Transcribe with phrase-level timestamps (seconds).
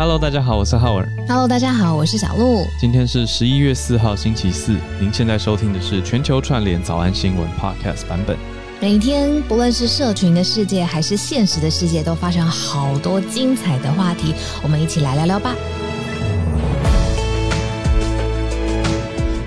[0.00, 1.06] Hello，大家好，我是浩尔。
[1.28, 2.66] Hello，大家好，我是小鹿。
[2.80, 4.74] 今天是十一月四号，星期四。
[4.98, 8.34] 您现在收听的是全球串联早安新闻 Podcast 版本。
[8.80, 14.32] 每天，不论是社群的世界还是现实的世界，都发生好多精彩的话题，
[14.62, 15.54] 我们一起来聊聊吧。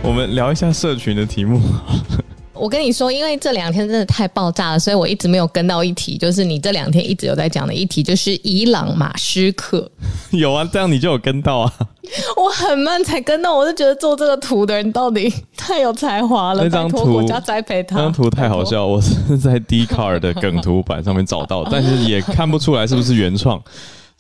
[0.04, 1.60] 我们聊一下社群的题目。
[2.64, 9.92] 我跟你说，因为这两天真的太爆炸了，所以我一直没有跟到一题，就是你这两天一直有在讲的一题，就是伊朗马斯克。
[10.32, 11.74] 有啊，这样你就有跟到啊。
[12.38, 17.98] 我很慢才跟到，我就觉得做这个图的人到底太有才华了，那张图拜托国家栽培他。
[17.98, 23.62] 那张图太好笑，我是在 d c a r 的梗图版上面找到，但是也看不出来是不是原创。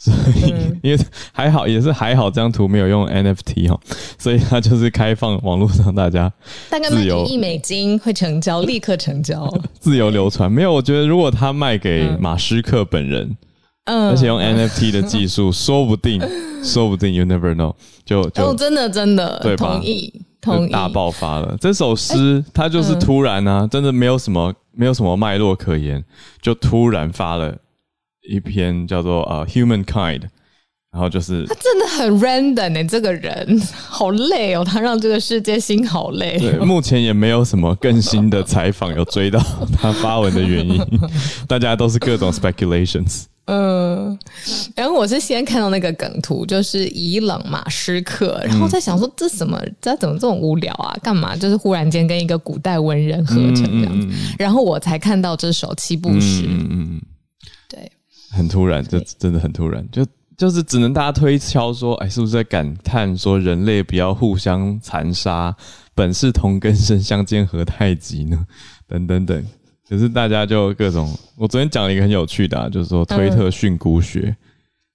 [0.04, 1.00] 所以，因为
[1.32, 3.80] 还好，也是还好，这张图没有用 NFT 哈，
[4.18, 6.30] 所以它就是开放网络上大家
[6.70, 9.50] 大概卖自由一亿美金会成交，立刻成交。
[9.80, 10.52] 自由流传。
[10.52, 13.38] 没有，我觉得如果他卖给马斯克本人，
[13.86, 16.22] 嗯而且用 NFT 的技术， 说不定，
[16.62, 20.70] 说不定 you never know，就就哦，真的真的对吧同意同意。
[20.70, 21.56] 大爆发了。
[21.62, 26.04] 这首诗它就是突然啊，真的没有什么没有什么脉络可言，
[26.42, 27.56] 就突然发了
[28.28, 30.22] 一篇叫做呃 Humankind，
[30.92, 39.40] 然后就是他真的很 random 呢、这个人好累哦，他让这个世界心好累、对，目前也没有什么更新的采访有追到
[39.78, 40.80] 他发文的原因，
[41.48, 43.24] 大家都是各种 speculations。
[43.46, 44.18] 嗯，
[44.74, 50.96] 然后我是先看到那个梗图，就是伊朗马斯克，然后在想说这什么，这怎么这么无聊啊？
[51.04, 51.36] 干嘛？
[51.36, 54.08] 就是忽然间跟一个古代文人合成这样子，
[54.40, 56.46] 然后我才看到这首七步诗。
[56.48, 57.02] 嗯嗯嗯，
[57.68, 57.92] 对，
[58.34, 65.56] 很突然，这真的很突然，就就是只能大家推敲说，哎，是不是在感叹说人类不要互相残杀，
[65.94, 68.46] 本是同根生，相煎何太急呢？
[68.88, 69.46] 等等等。
[69.88, 74.36] 可是大家就各种，我昨天讲了一个很有趣的、啊，就是说推特训诂学，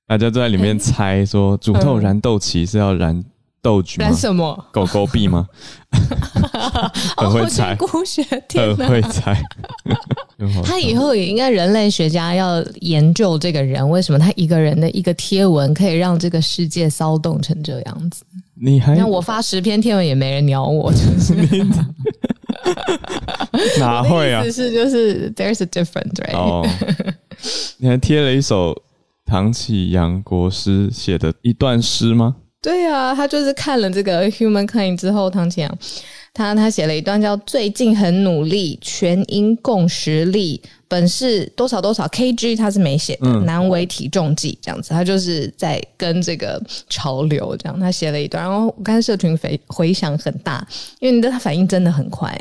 [0.06, 3.22] 大家都在里面猜说煮豆燃豆萁是要燃
[3.68, 4.10] 豆菊吗？
[4.14, 4.64] 什么？
[4.72, 5.46] 狗狗币吗？
[7.18, 8.88] 很会猜哦，古学，天很哪！
[8.88, 9.38] 会猜。
[10.64, 18.24] 他以后也应该人类学家要研究这个人，为什么他一个人的一个贴文可以让这个世界骚动成这样子？
[18.54, 21.34] 你还那我发十篇贴文也没人鸟我，就 是
[23.78, 24.50] 哪会啊意？
[24.50, 26.66] 思是就是 there's a difference right？、哦，
[27.76, 28.74] 你还贴了一首
[29.26, 32.36] 唐启阳国师写的一段诗吗？
[32.60, 35.78] 对啊，他就是看了这个 Humankind 之后，唐启阳
[36.34, 50.66] 他他写了一段叫“最近很努力，全因共识力，本是多少多少 kg”，他是没写的，难为体重计这样子，他就是在跟这个潮流这样，他写了一段，然后我看社群回回响很大，
[50.98, 52.36] 因为你的他反应真的很快。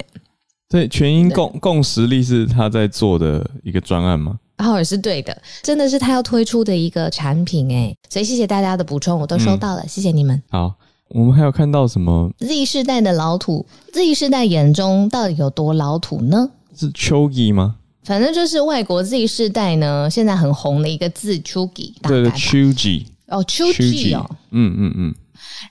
[0.69, 4.39] 对，全因共共识力是他在做的一个专案吗？
[4.57, 10.41] 浩尔是对的，真的是他要推出的一个产品哎，所以谢谢大家的补充，我都收到了，谢谢你们。
[10.49, 10.73] 好，
[11.09, 16.49] 我们还有看到什么 Z 世代的老土，Z 世代眼中到底有多老土呢？
[16.75, 17.75] 是秋季吗？
[18.03, 24.25] 反正就是外国 Z 世代呢，现在很红的一个字 “chugi”，大对对，概吧秋季，哦 “chugi” 哦。
[24.51, 25.15] 嗯嗯嗯，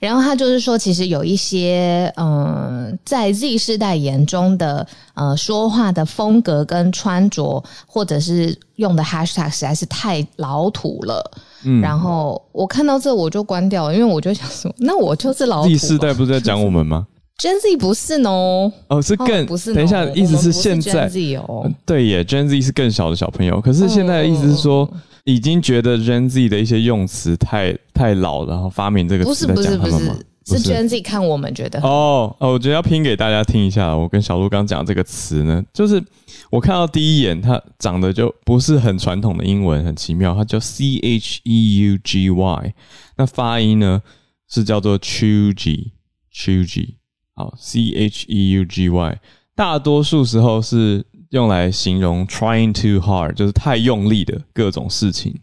[0.01, 11.31] 然后他就是说，其实有一些嗯、呃在 Z 世代眼中的呃说话的风格跟穿着，或者是用的 hashtag 实在是太老土了。
[11.65, 15.79] 嗯然后我看到这我就关掉了，因为我就想说，那我就是老土第嘛。
[15.81, 17.07] 四代不是在讲我们吗
[17.39, 24.89] ？Gen Z 不是哦，哦，是哦更不是哦，等一下，意思我们不现在 Gen Z 哦，对耶，Gen Z 是更小的小朋友，可是现在的意思是说，
[25.27, 30.17] 已经觉得 Gen Z 的一些用词太太老了，然后发明这个不是词在不是不是讲他们吗？
[30.47, 33.97] 是不 Gen Z 看我们觉得哦哦，我觉得要拼给大家听一下。
[33.97, 36.01] 我跟小鹿刚讲这个词呢，就是
[36.49, 42.75] 我看到第一眼，它长得就不是很传统的英文，很奇妙，它叫 C H E U G Y，
[43.17, 44.01] 那发音呢
[44.49, 46.95] 是叫做 chugi，chugi，
[47.35, 49.19] 好，C H E U G Y，
[49.57, 55.35] 大多数时候是用来形容 trying too hard，就是太用力的各种事情，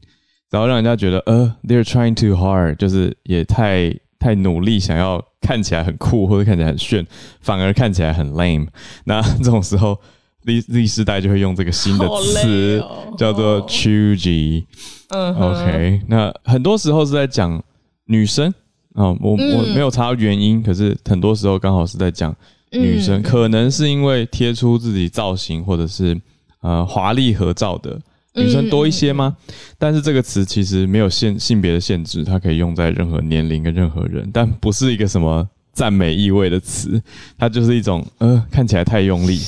[0.50, 7.06] 然后让人家觉得呃，they're trying too hard，就是也太太努力，想要看起来很酷或者看起来很炫，
[7.42, 8.68] 反而看起来很 lame。
[9.06, 10.00] 那这种时候
[10.46, 14.66] ，Z Z 世代就会用这个新的好词，哦叫做 chugi。
[15.10, 17.62] 嗯 OK，那很多时候是在讲
[18.06, 18.54] 女生
[18.96, 22.36] 啊、我我嗯没有查到原因，可是很多时候刚好是在讲
[22.74, 26.20] 女生，嗯可能是因为贴出自己造型或者是
[26.62, 28.00] 呃华丽合照的
[28.34, 29.36] 女生多一些吗？
[29.78, 37.02] 但是这个词其实没有限性别的限制，它可以用在任何年龄跟任何人，但不是一个什么赞美意味的词，
[37.38, 39.40] 它就是一种呃看起来太用力，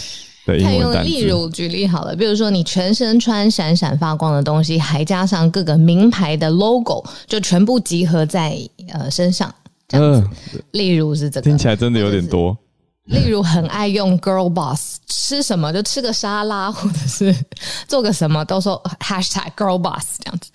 [0.45, 1.09] 的英他用文单词。
[1.09, 8.55] 例如举例好了，比如说你全身穿闪闪发光的东西，还加上各个名牌的 logo，就全部集合在
[8.93, 9.53] 呃身上，
[9.87, 10.29] 这样子。
[10.53, 12.55] 嗯，例如是这个听，起来真的有点多。
[13.05, 17.33] 例如很爱用 girl boss，吃什么就吃个沙拉，或者是
[17.87, 20.49] 做个什么都说 hashtag girl boss 这样子，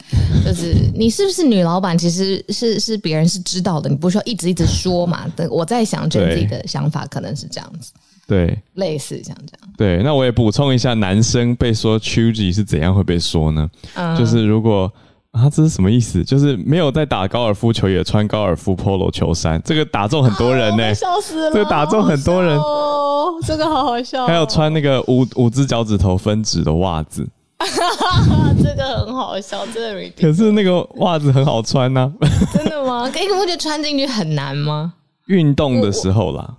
[0.44, 5.26] 就是你是不是女老板，其实是是别人是知道的，你不需要一直一直说嘛。
[5.36, 7.92] 对我在想，就自己的想法可能是这样子，
[8.26, 9.72] 对类似像这样。
[9.76, 13.70] 对，那我也补充一下，男生被说 choosy 是怎样会被说呢？
[13.94, 14.92] 嗯就是如果
[15.32, 16.24] 啊，这是什么意思？
[16.24, 21.52] 就是没有在打高尔夫球，也穿高尔夫 polo 球衫，这个打中很多人呢、哦笑死了！
[21.52, 27.26] 这个打中很多人哦，这个好好笑哦、还有穿那个五五只脚趾头分趾的袜子，
[28.62, 32.10] 这个很好笑，真的可是那个袜子很好穿呐、
[32.52, 33.08] 真的吗？
[33.08, 34.94] 可你不觉得穿进去很难吗？
[35.30, 36.56] 运动的时候啦，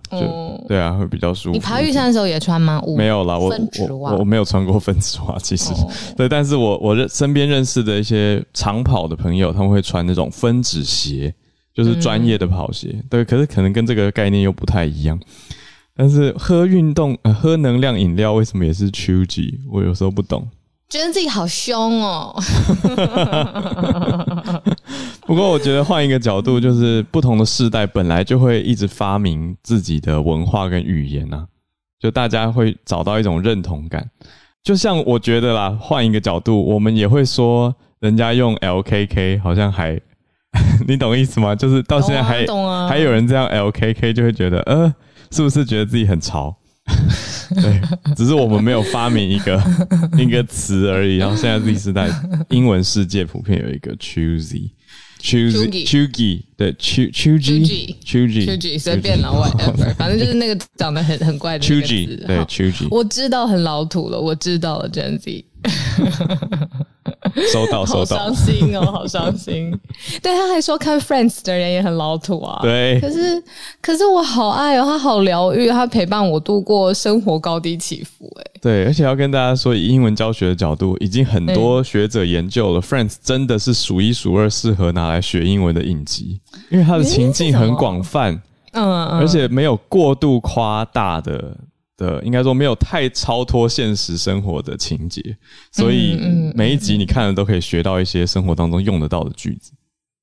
[0.66, 1.54] 对啊，会比较舒服。
[1.54, 2.82] 你爬玉山的时候也穿吗？
[2.86, 3.54] 五没有啦，我
[4.00, 11.34] 我我没有穿过分子袜，其实、哦对，但是我我认身边认识的一些长跑的朋友，他们会穿那种分子鞋，
[11.74, 12.92] 就是专业的跑鞋。
[12.94, 15.20] 嗯对，可是可能跟这个概念又不太一样。
[15.94, 19.60] 但是喝运动、呃、喝能量饮料为什么也是 choosy？
[19.70, 20.48] 我有时候不懂。
[20.92, 22.36] 觉得自己好凶哦。
[25.26, 31.48] 不过我觉得换一个角度，就是不同的世代本来就会一直发明自己的文化跟语言啊，
[31.98, 34.06] 就大家会找到一种认同感。
[34.62, 39.98] 就像我觉得啦，换一个角度，我们也会说人家用 LKK 好像还，
[40.86, 41.56] 你懂意思吗？
[41.56, 42.46] 就是到现在还、
[42.90, 44.94] 还有人这样 LKK，就会觉得呃，
[45.32, 46.54] 是不是觉得自己很潮？
[47.56, 47.82] 对，
[48.16, 49.62] 只是我们没有发明一个
[50.18, 51.18] 一个词而已。
[51.18, 52.10] 然后现在 Z 时代
[52.50, 54.72] 英文世界普遍有一个 choosy。
[55.22, 65.46] choosy 对 chu choosy choosy choosy 随便了，whatever，反正就是那个长得很很怪的那个 choosy 对字好 choosy 我知道很老土了，我知道了，Gen Z。
[67.52, 69.72] 收到收到好伤，心哦，好伤心。
[70.22, 72.60] 对，他还说看 Friends 的人也很老土啊。
[72.62, 73.44] 对可是
[73.82, 78.32] 可是我好爱哦，他好疗愈，他陪伴我度过生活高低起伏。
[78.40, 86.40] 哎，对，而且要跟大家说，以英文教学的角度，已经很多学者研究了、f r i e n d s 真的是数一数二适合拿来学英文的影集，
[86.70, 88.34] 因为它的情境很广泛，
[88.74, 91.56] 嗯嗯，而且没有过度夸大的
[92.02, 95.22] 的，应该说没有太超脱现实生活的情节，
[95.72, 96.18] 所以
[96.56, 99.72] 每一集你看了都可以学到一些生活当中用得到的句子。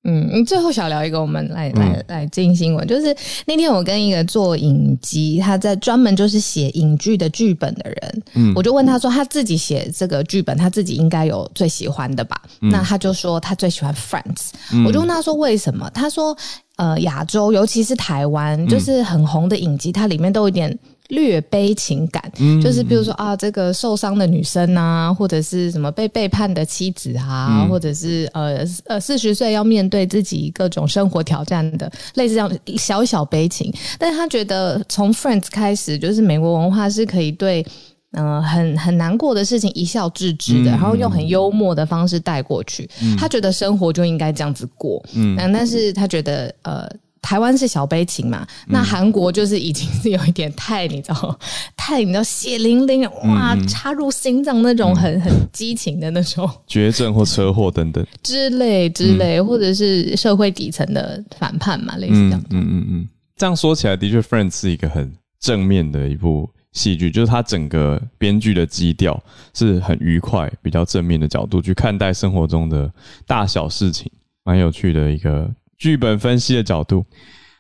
[0.05, 3.15] 嗯，嗯最后小聊一个，我们来嗯来来进新闻，就是
[3.47, 12.41] 那天我跟一个做影集，他在专门就是写影剧的剧本的人，嗯我就问他说，他自己写这个剧本，他自己应该有最喜欢的吧？
[12.61, 14.51] 嗯那他就说他最喜欢 Friends，、
[14.87, 15.91] 我就问他说为什么？
[15.91, 16.35] 他说
[16.77, 20.79] 呃，亚洲尤其是台湾，嗯就是很红的影集，它里面都有点。
[21.09, 33.73] 略悲情感，嗯就是比如说啊，这个受伤的女生啊，或者是什么被背叛的妻子啊，嗯或者是呃呃四十岁要面对自己各种生活挑战的，类似这样小小悲情。
[33.99, 37.67] 但是他觉得从 Friends 开始，就是美国文化是可以对。
[38.13, 42.89] 嗯、很很难过的事情一笑置之的，嗯然后用很幽默的方式带过去。
[43.19, 46.89] 他觉得生活就应该这样子过，嗯，但是他觉得呃，
[47.21, 51.39] 台湾是小悲情嘛，那韩国就是已经是有一点太你知道，
[51.77, 56.49] 太你知道血淋淋，哇，插入心脏那种很很激情的那种。
[56.67, 62.45] 绝症或车祸等等，之类之类，或者是社会底层的反叛嘛，类似这嗯样。
[62.51, 69.21] 嗯嗯嗯，这样说起来，的确，《Friends》是一个很正面的一部戏剧，就是它整个编剧的基调
[69.55, 72.91] 是很愉快、比较正面的角度去看待生活中的
[73.27, 74.11] 大小事情，
[74.45, 77.07] 蛮有趣的一个剧本分析的角度。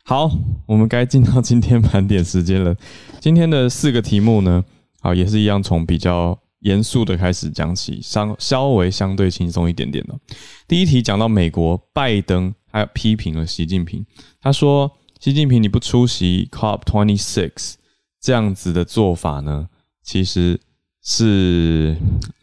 [0.05, 0.31] 好，
[0.67, 2.75] 我们该进到今天盘点时间了。
[3.21, 4.65] 今天的四个题目呢，
[5.01, 10.19] 好，也是一样，从比较严肃的开始讲起，稍稍微相对轻松一点点的。
[10.67, 14.05] 第一题讲到美国拜登，他批评了习近平，
[14.41, 17.75] 他说：“习近平，你不出席 COP twenty six
[18.21, 19.69] 这样子的做法呢，
[20.03, 20.59] 其实
[21.03, 21.97] 是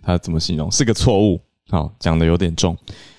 [0.03, 0.71] 他怎么形容？
[0.71, 1.41] 是个错误。
[1.69, 2.77] 好，讲的有点重。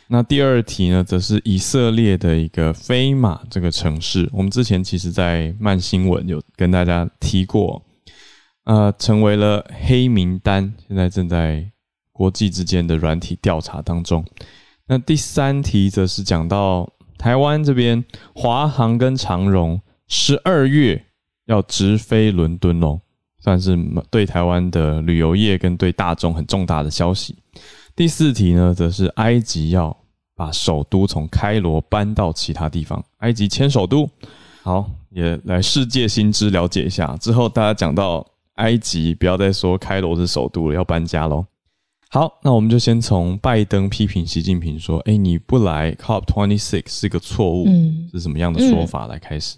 [0.08, 7.82] 那第二题呢，则是以色列的一个飞马这个城市，我们之前其实在慢新闻有跟大家提过，
[8.64, 11.68] 呃，成为了黑名单，现在正在
[12.12, 14.24] 国际之间的软体调查当中。
[14.86, 21.04] 那第三题则是讲到台湾这边，华航跟长荣十二月
[21.46, 23.00] 要直飞伦敦哦，
[23.40, 23.76] 算是
[24.08, 27.36] 对台湾的旅游业跟对大众很重大的消息。
[27.96, 29.96] 第四题呢则是埃及要
[30.36, 33.02] 把首都从开罗搬到其他地方。
[33.18, 34.08] 埃及迁首都。
[34.62, 38.26] 好也来世界新知了解一下之后大家讲到
[38.56, 41.46] 埃及不要再说开罗是首都了要搬家喽
[42.10, 47.66] 好那我们就先从拜登批评习近平说诶你不来 cop twenty six 是个错误。
[48.12, 49.06] 是什么样的说法？
[49.06, 49.56] 来开始。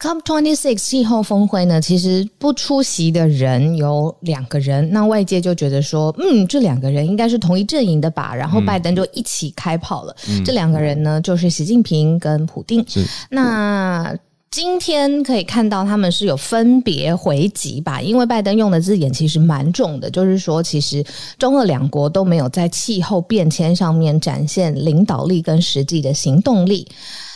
[0.00, 8.34] COP twenty six 气候峰会呢，其实不出席的人有两个人，那外界就觉得说，嗯，这两个人应该是同一阵营的吧。
[8.34, 10.16] 然后拜登就一起开炮了。
[10.42, 12.82] 这两个人呢，就是习近平跟普丁。
[13.28, 14.16] 那
[14.50, 21.04] 今天可以看到他们是有分别回击吧，因为拜登用的字眼其实蛮重的，就是说，其实
[21.38, 26.88] 中俄两国都没有在气候变迁上面展现领导力跟实际的行动力。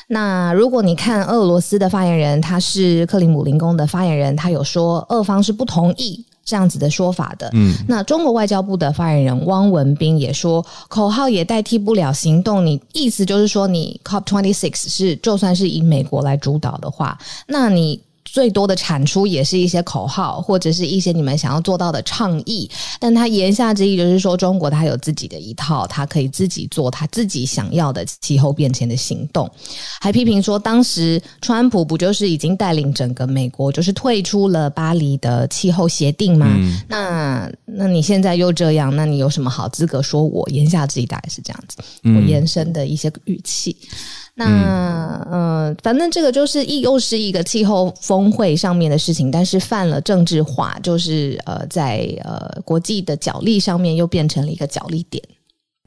[0.09, 6.25] 那如果你看俄罗斯的发言人，他是克里姆林宫的发言人，他有说俄方是不同意。
[6.47, 12.67] 这样子的说法的，嗯，那中国外交部的发言人汪文斌也说，口号也代替不了行动。
[12.67, 17.99] 你意思就是说，你 COP twenty six 是就算是以美国来主导的话，那你。
[18.35, 22.69] 最多的产出也是一些口号，或者是一些你们想要做到的倡议。
[22.99, 29.49] 但他言下之意就是说，中国他有自己的一套，他可以自己做他自己想要的气候变迁的行动。
[30.01, 36.49] 还批评说，当时川普不就是已经带领整个美国就是退出了巴黎的气候协定吗？
[36.89, 40.45] 那那你现在又这样，那你有什么好资格说我？
[40.51, 43.77] 言下之意大概是这样子，我延伸的一些语气。
[44.37, 55.23] 那嗯，反正这个就是一又是一个气候峰会上面的事情，但是犯了政治化，就是呃，在呃国际的角力上面又变成了一个角力点。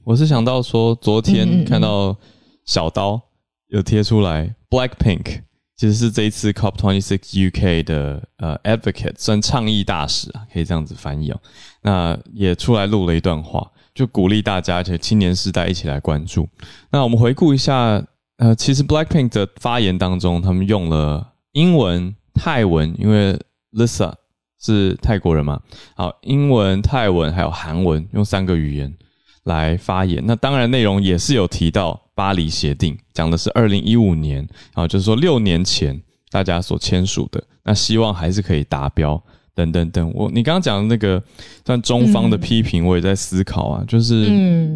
[0.06, 2.16] 我是想到说，昨天看到
[2.64, 3.22] 小刀
[3.68, 5.42] 有贴出来，Black Pink
[5.76, 11.40] 其实是这一次 COP twenty six UK 的呃 advocate，算倡议大使啊，可以这样子翻译哦。
[11.82, 16.48] 那也出来录了一段话，就鼓励大家，而且青年时代一起来关注。
[16.90, 18.02] 那我们回顾一下。
[18.38, 23.40] 呃，其实 Blackpink 的发言当中，他们用了英文、泰文，因为
[23.74, 24.14] Lisa
[24.62, 25.60] 是泰国人嘛。
[25.96, 28.96] 好，英文、泰文还有韩文，用三个语言
[29.44, 30.24] 来发言。
[30.26, 37.44] 那当然内容也是有提到巴黎协定，讲的是二零一五年，啊，就是说六年前大家所签署的。
[37.64, 39.22] 那希望还是可以达标。
[39.58, 41.22] 等等等，我你刚刚讲的那个
[41.66, 44.30] 算中方的批评，我也在思考啊，就是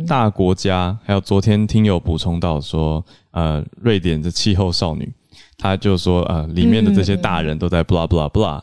[0.07, 5.07] 大国家，还有昨天听友补充到说，呃，瑞典的气候少女，
[5.59, 8.59] 她就说，呃，里面的这些大人都在 blah blah blah，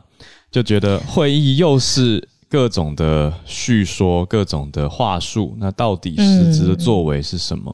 [0.50, 7.72] 就觉得会议又是各种的叙说，各种的话术，那到底实质的作为是什么？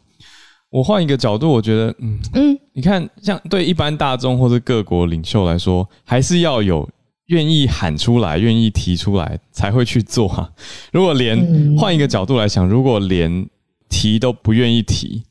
[0.68, 6.86] 我换一个角度，我觉得，嗯嗯，你看，像对一般大众或者各国领袖来说，还是要有。
[7.28, 10.50] 愿意喊出来，愿意提出来，才会去做啊！
[10.92, 13.48] 如果连换一个角度来想，如果连
[13.88, 15.22] 提都不愿意提，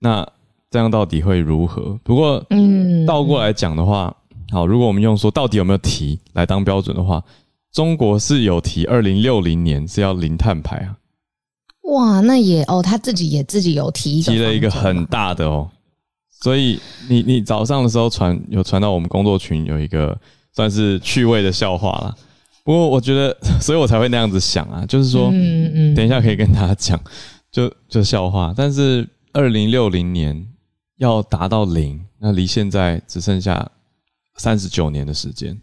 [0.00, 0.26] 那
[0.68, 1.96] 这样到底会如何？
[2.02, 4.12] 不过，嗯，倒过来讲的话，
[4.50, 7.22] 好，如果我们用说到底有没有提来当标准的话，
[7.72, 10.96] 中国是有提，二零六零年是要零碳排啊！
[11.82, 15.70] 哇，那也哦，他自己也自己有提提了一个很大的哦，
[16.40, 20.18] 所以你你早上的时候传有传到我们工作群有一个。
[20.54, 22.16] 算是趣味的笑话了，
[22.64, 27.00] 不过我觉得， 所以我才会那样子想啊，就是说，嗯嗯，等一下可以跟大家讲，
[27.50, 28.52] 就就笑话。
[28.56, 30.46] 但是二零六零年
[30.96, 33.70] 要达到零，那离现在只剩下
[34.36, 35.56] 三十九年的时间，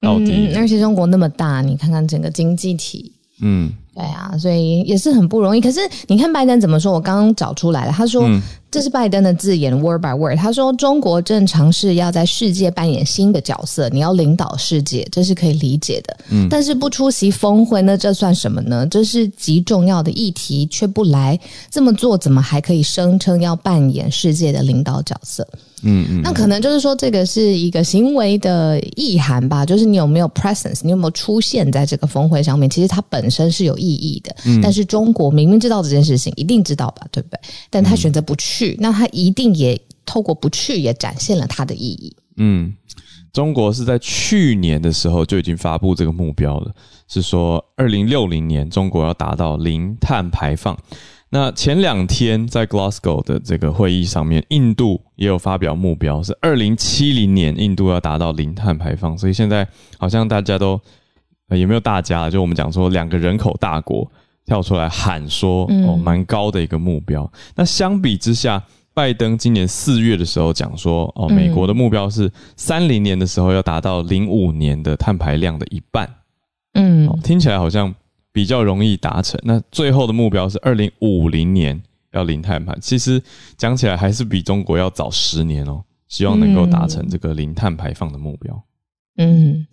[0.00, 0.54] 到底？
[0.54, 5.60] 而且中国那么大，你看看整个经济体，嗯，对啊，所以也是很不容易。
[5.60, 6.92] 可是你看拜登怎么说？
[6.92, 8.28] 我刚刚找出来了，他说。
[8.70, 10.36] 这是拜登的字眼，word by word。
[10.36, 16.14] 他说：“中国正尝试要在世界扮演新的角色，你要领导世界，这是可以理解的。
[16.28, 18.86] 嗯，但是不出席峰会，那这算什么呢？
[18.90, 21.40] 这是极重要的议题，却不来
[21.70, 25.48] 这么做，怎么还可以声称要扮演世界的领导角色？”
[25.82, 32.68] 嗯嗯，那可能就是说，这个是一个行为的意涵吧，就是你有没有 presence，你有没有出现在这个峰会上面？
[32.68, 34.34] 其实它本身是有意义的。
[34.44, 37.38] 嗯，但是中国明明知道这件事情，一定知道吧，对不对？
[37.70, 42.16] 但他选择不去，那他一定也透过不去，也展现了它的意义。
[42.36, 42.72] 嗯，
[43.32, 46.74] 中国是在去年的时候就已经发布这个目标了，
[47.08, 50.76] 是说二零六零年中国要达到零碳排放。
[51.30, 59.16] 那前两天在 Glasgow 的这个会议上面，印度也有发表目标，是二零七零年印度要达到零碳排放。
[59.18, 59.68] 所以现在
[59.98, 60.80] 好像大家都
[61.50, 62.30] 有没有大家？
[62.30, 64.10] 就我们讲说两个人口大国
[64.46, 67.30] 跳出来喊说哦，蛮高的一个目标。
[67.54, 68.62] 那相比之下，
[68.94, 76.08] 拜登今年四月的时候讲说哦，美国的目标是三零年的时候要达到零五年的碳排量的一半。
[76.72, 77.94] 嗯，听起来好像。
[78.38, 79.36] 比较容易达成。
[79.42, 83.20] 那最后的目标是二零五零年要零碳排，其实
[83.56, 85.82] 讲起来还是比中国要早十年哦。
[86.06, 88.62] 希望能够达成这个零碳排放的目标。
[89.20, 89.66] 嗯，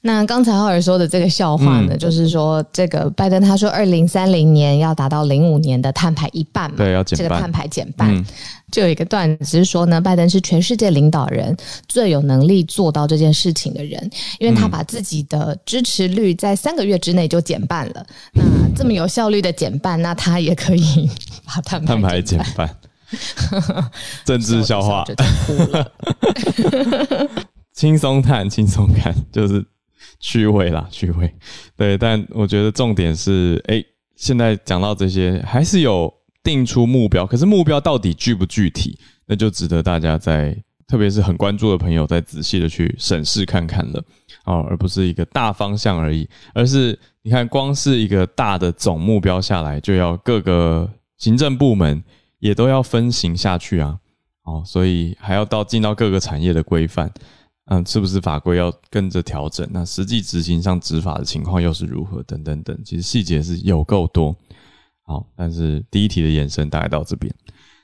[0.00, 8.24] 那刚才浩尔说的这个笑话呢，就是说这个拜登他说二零三零年要达到零五年的碳排一半嘛，对，要减这个碳排减半，
[8.70, 11.56] 就有一个段子是说呢，拜登是全世界领导人
[11.88, 18.06] 最有能力做到这件事情的人，因为他把自己的支持率在三个月之内就减半了。
[18.32, 18.42] 那
[18.76, 21.10] 这么有效率的减半，那他也可以
[21.44, 22.70] 把碳碳排减半，
[24.24, 25.04] 政治笑话。
[27.82, 29.64] 轻松看， 轻松看， 就是
[30.20, 31.34] 趣味啦， 趣味。
[31.76, 33.82] 对，但我觉得重点是，哎，
[34.14, 36.12] 现在讲到这些，还是有
[36.44, 38.96] 定出目标，可是目标到底具不具体，
[39.26, 44.00] 那就值得大家在，特别是很关注的朋友，再仔细的去审视看看了，
[44.44, 52.00] 哦，而不是一个大方向而已，而是你看，光是一个大的总目标下来，就要各个行政部门
[52.38, 53.98] 也都要分行下去啊，
[54.44, 57.12] 哦，所以还要到进到各个产业的规范。
[57.66, 59.66] 嗯，是不是法规要跟着调整？
[59.70, 62.20] 那实际执行上执法的情况又是如何？
[62.24, 64.34] 等等等，其实细节是有够多。
[65.06, 67.32] 好，但是第一题的延伸大概到这边。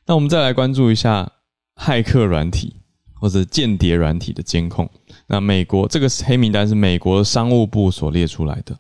[0.04, 1.30] 那我们再来关注一下
[1.76, 2.75] 骇客软体
[3.14, 4.90] 或者间谍软体的监控。
[5.28, 8.76] 那美国这个黑名单是美国商务部所列出来的，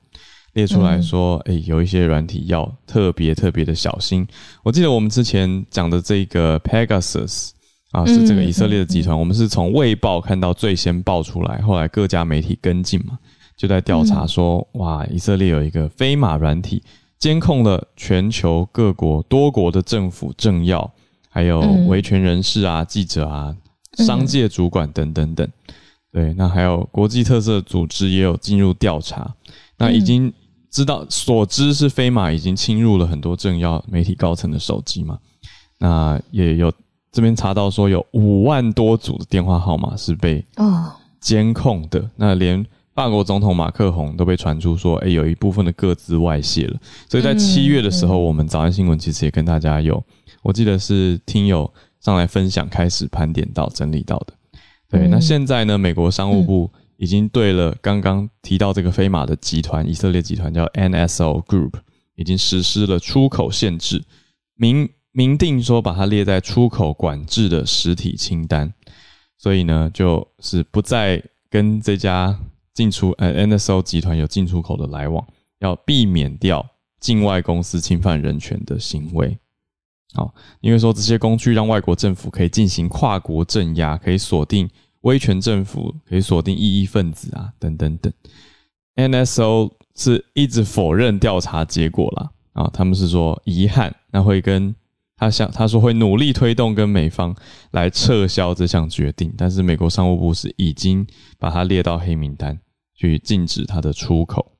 [0.54, 4.26] 列出来说，哎，有一些软体要特别特别的小心。
[4.64, 7.50] 我记得我们之前讲的这个 Pegasus。
[7.92, 13.18] 啊，是这个以色列的集团，我们是从卫报看到最先爆出来，后来各家媒体跟进嘛，
[13.56, 16.82] 就在调查说，哇，以色列有一个飞马软体，
[17.18, 20.92] 监控了全球各国多国的政府政要，
[21.30, 23.56] 还有维权人士啊、记者啊、
[24.04, 25.48] 商界主管等等等，
[26.12, 29.34] 对，那还有国际特色组织也有进入调查，
[29.78, 30.30] 那已经
[30.70, 35.18] 知道所知是飞马已经侵入了很多政要、媒体高层的手机嘛，
[35.78, 36.70] 那也有。
[37.10, 40.44] 这边查到说有五万多组的电话号码是被
[41.20, 46.76] 监控的，那连法国总统马克宏都被传出说，哎，有一部分的各自外泄了。
[47.08, 50.02] 所以在七月的时候，我们早安新闻其实也跟大家有，
[50.42, 54.34] 我记得是听友上来分享，开始盘点到整理到的。
[54.88, 61.72] 对，那现在呢，美国商务部已经对了刚刚提到这个飞马的集团，以色列集团叫 NSO Group，
[62.16, 64.04] 已经实施了出口限制，
[64.54, 64.88] 明。
[65.18, 68.72] 明定说把它列在出口管制的实体清单，
[69.36, 72.38] 所以呢，就是不再跟这家
[72.72, 75.26] 进出呃 NSO 集团有进出口的来往，
[75.58, 76.64] 要避免掉
[77.00, 79.36] 境外公司侵犯人权的行为。
[80.14, 88.12] 好，因为说这些工具让外国政府可以进行跨国镇压，可以锁定威权政府，可以锁定异议分子啊，等等等。
[88.94, 94.72] NSO 是一直否认调查结果啦，啊，他们是说遗憾，那会跟。
[95.18, 97.34] 他想他说会努力推动跟美方
[97.72, 101.04] 来撤销这项决定，但是美国商务部是已经
[101.38, 102.58] 把它列到黑名单，
[102.94, 104.52] 去禁止它的出口。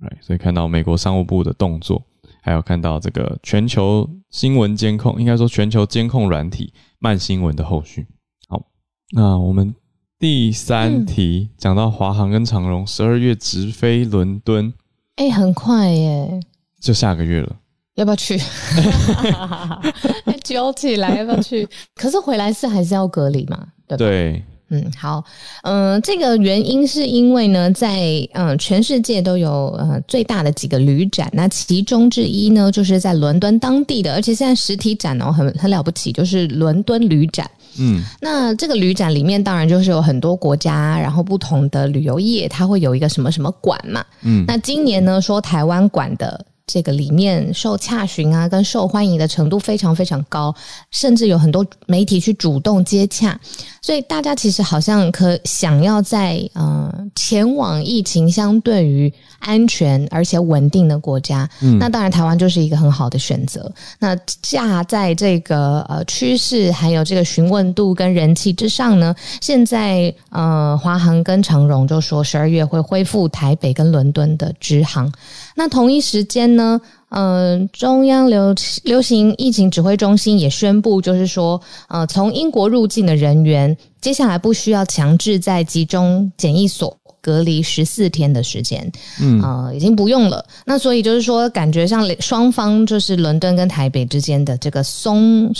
[0.00, 2.02] 对，所以看到美国商务部的动作，
[2.42, 8.06] 还有看到这个全球新闻监控，应该说全球监控软体慢新闻的后续。
[8.48, 8.62] 好，
[9.12, 9.74] 那我们
[10.18, 14.72] 第三题讲到华航跟长荣十二月直飞伦敦，
[15.16, 16.40] 哎，很快耶，
[16.80, 17.56] 就下个月了。
[17.96, 18.40] 要不要去？
[20.42, 21.68] 揪起来要不要去？
[21.94, 23.66] 可是回来是还是要隔离嘛？
[23.86, 25.22] 对对，嗯，好，
[25.62, 37.48] 嗯，这个原因是因为呢，在嗯全世界都有呃最大的几个旅展，那其中之一呢，就是在伦敦当地的，而且现在实体展哦很很了不起，就是伦敦旅展。
[37.78, 44.04] 嗯，那这个旅展里面当然就是有很多国家，然后不同的旅游业，它会有一个什么什么馆嘛。
[44.22, 46.46] 嗯，那今年呢，说台湾馆的。
[46.72, 50.54] 这个里面受洽询啊，跟受欢迎的程度非常非常高，
[50.92, 53.36] 甚至有很多媒体去主动接洽，
[53.82, 61.48] 所以大家其实好像可想要在呃前往疫情相对于安全而且稳定的国家，
[61.80, 63.70] 那当然台湾就是一个很好的选择。
[63.98, 75.10] 那架在这个呃趋势还有这个询问度跟人气之上呢，现在呃华航跟长荣就说十二月会恢复台北跟伦敦的直航。
[75.56, 76.59] 那同一时间呢，
[77.10, 90.44] 嗯，中央流流行疫情指挥中心也宣布，就是说，呃，从英国入境的人员，接下来不需要强制在集中检疫所隔离十四天的时间，嗯，啊，已经不用了。
[90.64, 95.52] 那所以就是说，感觉像双方就是伦敦跟台北之间的这个松，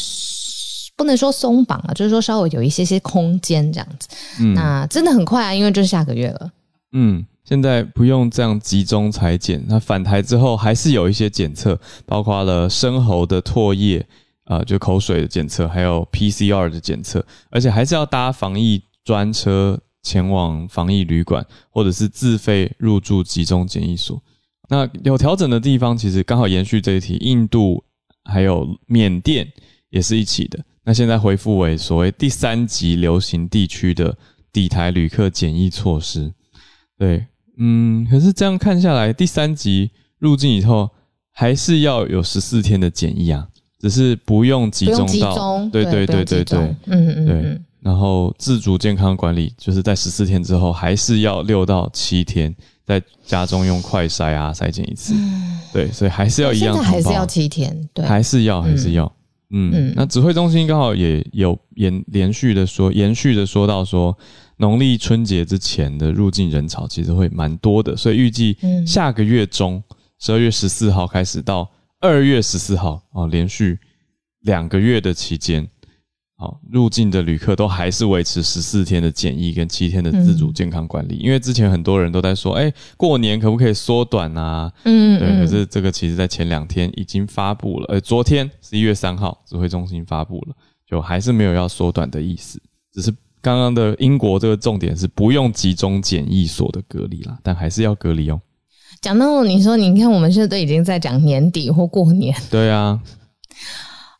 [0.97, 4.09] 不能说松绑啊，就是说稍微有一些些空间这样子。
[4.39, 6.51] 嗯，那真的很快啊，因为就是下个月了。
[6.93, 7.25] 嗯。
[7.45, 14.07] 现在不用这样集中裁剪，那返台之后还是有一些检测，包括了生喉的唾液
[14.45, 24.23] 啊，就口水的检测，还有 PCR 的检测，而且还是要搭防疫专车前往防疫旅馆，或者是自费入住集中检疫所。
[24.69, 27.83] 那有调整的地方，其实刚好延续这一题，印度
[28.25, 29.51] 还有缅甸
[29.89, 30.65] 也是一起的。
[30.85, 34.17] 那现在恢复为所谓第三级流行地区的
[34.53, 36.33] 抵台旅客检疫措施。
[37.01, 37.25] 对，
[37.57, 40.91] 嗯，可是这样看下来，第三集入境以后
[41.33, 43.49] 还是要有十四天的检疫啊，
[43.81, 47.61] 只是不用集中到，对对对对对，嗯嗯对。
[47.81, 55.15] 然后自主健康管理，就是在十四天之后，还是要六到七天在家中用快筛啊筛检一次。
[55.73, 56.75] 对，所以还是要一样。
[56.75, 59.07] 现在还是要七天，对，还是要还是要。
[59.07, 59.13] 嗯，
[59.95, 64.17] 那指挥中心刚好也有延连续的说，延续的说到说，
[64.59, 69.83] 农历春节之前的入境人潮其实会蛮多的，所以预计下个月中
[70.21, 71.69] 十二月十四号开始到
[72.01, 73.79] 二月十四号哦，连续
[74.43, 75.69] 两个月的期间。
[76.41, 84.73] 好，入境的旅客都还是维持十四天的检疫跟七天的自主健康管理，因为之前很多人都在说，哎，过年可不可以缩短啊？
[84.85, 90.57] 嗯，对，可是这个其实在前两天已经发布了，呃，昨天十一月三号指挥中心发布了，
[90.89, 92.59] 就还是没有要缩短的意思，
[92.91, 98.41] 只是刚刚的英国这个重点是不用集中检疫所的隔离啦，但还是要隔离哦。
[99.03, 102.99] 讲到你说，你看我们现在都已经在讲年底或过年，对啊。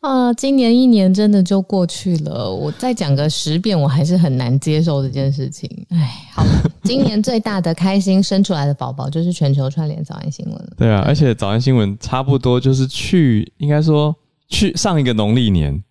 [0.01, 5.69] 啊，今年一年真的就过去了，我再讲个十遍，我还是很难接受这件事情。
[5.89, 6.43] 哎，好，
[6.83, 10.73] 今年最大的开心生出来的宝宝就是全球串联早安新闻了。
[10.75, 14.15] 对啊，而且早安新闻差不多就是去，应该说
[14.49, 15.83] 去上一个农历年，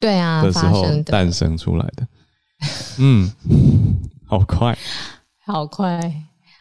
[0.00, 2.06] 对啊的时候诞生出来的。
[2.98, 3.30] 嗯，
[4.26, 4.76] 好快，
[5.44, 6.00] 好快。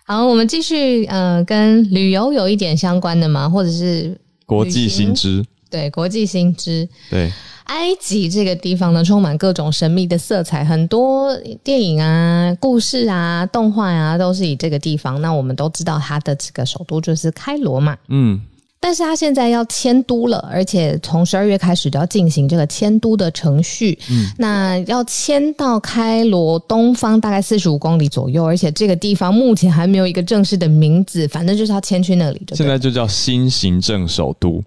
[0.05, 3.47] 好，我们继续，呃，跟旅游有一点相关的吗？
[3.47, 5.45] 或者是国际新知？
[5.69, 6.87] 对，国际新知。
[7.09, 7.31] 对，
[7.65, 15.21] 埃及这个地方呢，充满各种神秘的色彩，很多电影啊、故事啊、动画啊，都是以这个地方。
[15.21, 17.97] 那我们都知道，它的这个首都就是开罗嘛。
[18.07, 18.41] 嗯。
[18.81, 23.99] 但是他现在要迁都了，而且从十二月开始就要进行这个迁都的程序。
[24.09, 32.41] 嗯，那要迁到开罗东方大概四十五公里左右，而且这个地方目前还没有一个正式的名字，反正就是要迁去那里。
[32.53, 34.63] 现在就叫新行政首都，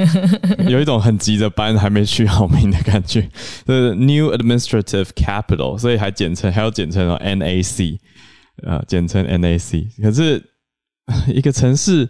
[0.66, 3.20] 有一种很急着搬还没取好名的感觉。
[3.66, 7.98] 是 New Administrative Capital，所以还简称还要简称 NAC，
[8.66, 9.88] 呃，简称 NAC。
[10.02, 10.42] 可是
[11.28, 12.08] 一个城市。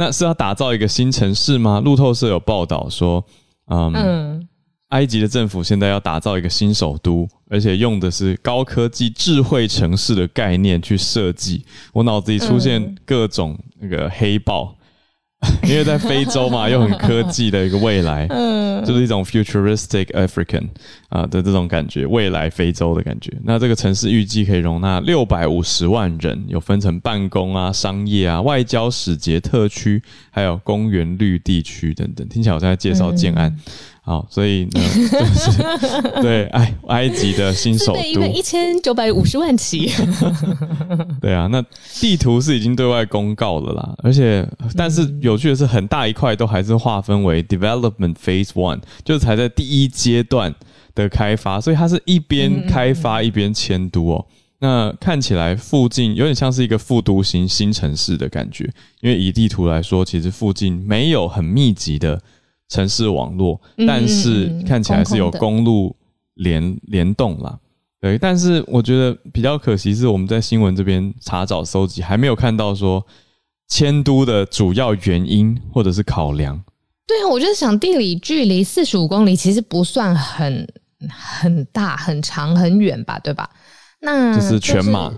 [0.00, 1.78] 那是要打造一个新城市吗？
[1.78, 3.22] 路透社有报道说，
[3.66, 4.48] 嗯，
[4.88, 11.66] 埃及的政府现在要打造一个新首都，而且用的是高科技智慧城市的概念去设计。
[11.92, 14.74] 我脑子里出现各种那个黑豹。
[15.64, 20.68] 因为在非洲嘛，又很科技的一个未来，嗯，就是一种 futuristic African
[21.08, 23.32] 啊的这种感觉，未来非洲的感觉。
[23.42, 32.26] 那这个城市预计可以容纳六百五十万人，有分成办公啊、商业啊、外交使节特区，还有公园绿地区等等。
[32.28, 33.56] 听起来我在介绍建安。
[34.10, 39.88] 好，所以呢，就 是对埃埃及的新首都，一千九百五十万起。
[41.22, 41.64] 对啊，那
[42.00, 44.44] 地图是已经对外公告了啦，而且
[44.76, 50.52] 但是有趣的是，很大一块都还是划分为 development phase one，就是才在第一阶段
[50.96, 54.26] 的开发，所以它是一边开发一边迁都哦。
[54.58, 58.68] 那看起来附近有点像是一个复都型新城市的感觉，
[59.02, 62.20] 因为以地图来说，其实附近没有很密集的。
[62.70, 65.94] 城市网络，但是看起来是有公路
[66.36, 67.58] 联联动啦。
[68.00, 73.04] 对，但是我觉得比较可惜是我们在新闻这边查找搜集，还没有看到说
[73.68, 76.58] 迁都的主要原因或者是考量。
[77.06, 80.66] 对啊，我就想地理距离四十五公里其实不算很
[81.10, 83.50] 很大、很长、很远吧，对吧？
[84.00, 85.12] 那就是全马。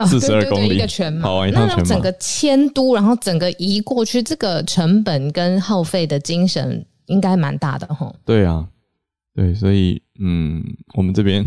[0.04, 8.14] 四十二公里，一个全跑完一趟全马，整个迁都，然后整个移过去，这个成本跟耗费的精神应该蛮大的哈。
[8.22, 8.68] 对啊，
[9.34, 11.42] 对，所以嗯，我们这边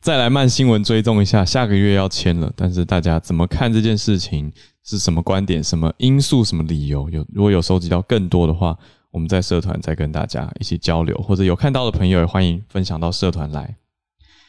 [0.00, 4.52] 再来慢新闻追踪一下，下个月要签了，但是大家怎么看这件事情？
[4.84, 5.62] 是什么观点？
[5.62, 6.44] 什么因素？
[6.44, 7.10] 什么理由？
[7.10, 8.78] 有如果有收集到更多的话，
[9.10, 13.76] 我们在社团再跟大家一起交流，或者有看到的朋友也欢迎分享到社团来。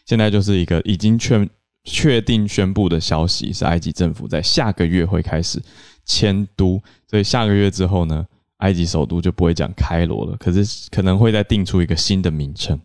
[0.06, 1.50] 现在就是一个已经确。
[1.84, 5.62] 确定宣布的消息是，埃及政府在下个月会开始
[6.06, 8.26] 迁都，所以下个月之后呢，
[8.58, 12.80] 埃及首都就不会讲开罗了，可是可能会再定出一个新的名称。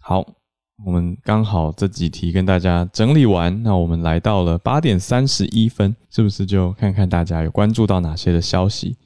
[0.00, 0.24] 好，
[0.84, 8.96] 我们刚好这几题跟大家整理完，那我们来到了八点三十一分，是不是就看看大家有关注到哪些的消息？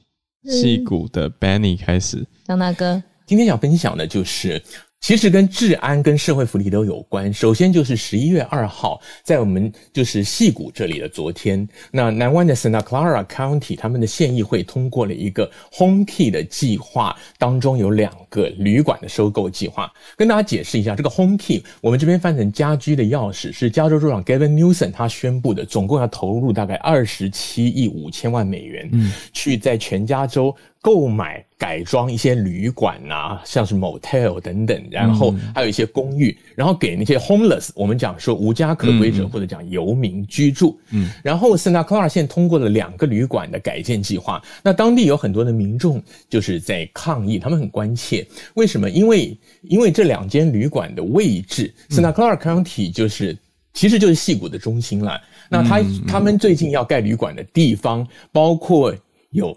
[0.45, 4.63] 戏骨的 Benny 开始，张大哥，今天想分享的就是
[5.01, 7.33] 其实跟治安跟社会福利都有关。
[7.33, 19.93] 首先就是十一月二号，在我们就是戏谷这里的昨天，那南湾的 Santa Clara County 他们的县议会通过了一个 Home Key 的计划，当中有两个旅馆的收购计划。
[20.17, 30.57] 跟大家解释一下，这个 Home Key 我们这边翻成家居的钥匙，是加州州长 Gavin Newsom 他宣布的，总共要投入大概二十七亿五千万美元，嗯，去在全加州。
[30.83, 40.81] 购买改装一些旅馆啊，像是 motel 等等，然后还有一些公寓，然后给那些 homeless，我们讲说无家可归者或者讲游民居住。
[40.91, 48.20] 嗯，然后圣塔克拉县通过了两个旅馆的改建计划，那当地有很多的民众就是在抗议，他们很关切，
[48.55, 48.89] 为什么？
[48.91, 53.37] 因为因为这两间旅馆的位置，，Santa County 就是
[53.73, 55.21] 其实就是戏谷的中心了。
[55.49, 58.95] 那他他们最近要盖旅馆的地方，包括
[59.31, 59.57] 有。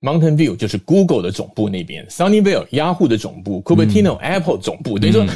[0.00, 5.26] Mountain View 就是 Google 的总部那边，Sunnyvale Yahoo 的总部，Cupertino Apple 总部，等于说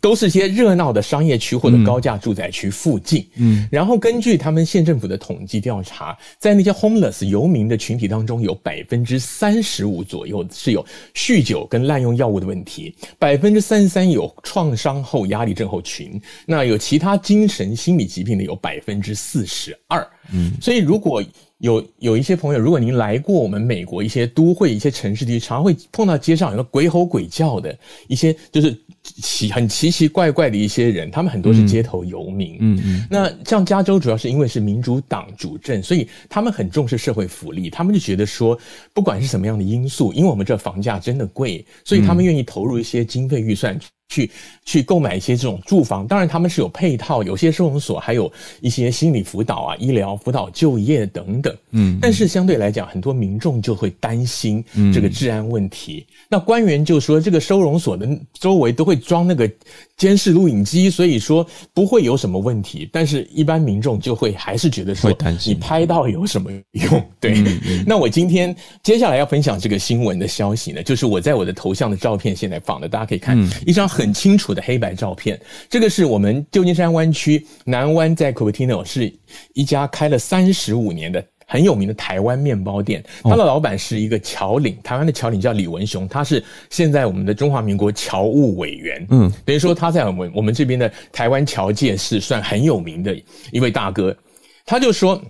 [0.00, 3.28] 都是些热闹的商业区或者高价住宅区附近。
[3.36, 10.82] 嗯，然后根据他们县政府的统计调查，在那些 homeless 游民的群体当中，有百分之三十五左右是有
[11.14, 20.06] 酗酒跟滥用药物的问题，百分之三十三有创伤后压力症候群，那有其他精神心理疾病的有百分之四十二。
[20.32, 21.22] 嗯，所以如果
[21.58, 27.76] 有有一些朋友，如果您来过我们美国一些都会、一些城市地区，常会碰到街上有个鬼吼鬼叫的
[28.08, 28.78] 一些，就是
[29.22, 32.56] 奇很奇奇怪怪的一些人，他们很多是街头游民。
[32.60, 33.06] 嗯嗯。
[33.10, 38.58] 那像加州，主要是因为是民主党主政，所以他们很重视社会福利，他们就觉得说，
[38.92, 43.78] 不管是什么样的因素，因为我们这房价真的贵，所以他们愿意投入一些经费预算。
[44.08, 44.30] 去
[44.64, 51.52] 去购买一些这种住房，当然他们是有配套，有些收容所还有一些心理辅导啊、医疗辅导、就业等等。
[51.72, 54.64] 嗯，但是相对来讲，很多民众就会担心
[54.94, 56.06] 这个治安问题。
[56.28, 59.50] 那官员就说，这个收容所的周围都会装那个
[59.96, 62.88] 监视录影机，所以说不会有什么问题。
[62.92, 65.10] 但是，一般民众就会还是觉得说，
[65.46, 67.02] 你拍到有什么用？
[67.18, 67.42] 对。
[67.86, 73.86] 那我今天接下来要分享这个新闻的消息呢，就是我在我的头像的照片现在放的，大家可以看一张。
[73.96, 79.10] 很清楚的黑白照片，这个是我们旧金山湾区南湾在 Cupertino 是
[79.54, 93.16] 一家开了三十五年的很有名的台湾面包店，他的老板是一个侨领，台湾的侨领叫李文雄，他是现在我们的中华民国侨务委员，嗯，等于说他在我们我们这边的台湾侨界是算很有名的
[93.52, 94.16] 一位大哥，
[94.64, 95.22] 他就说。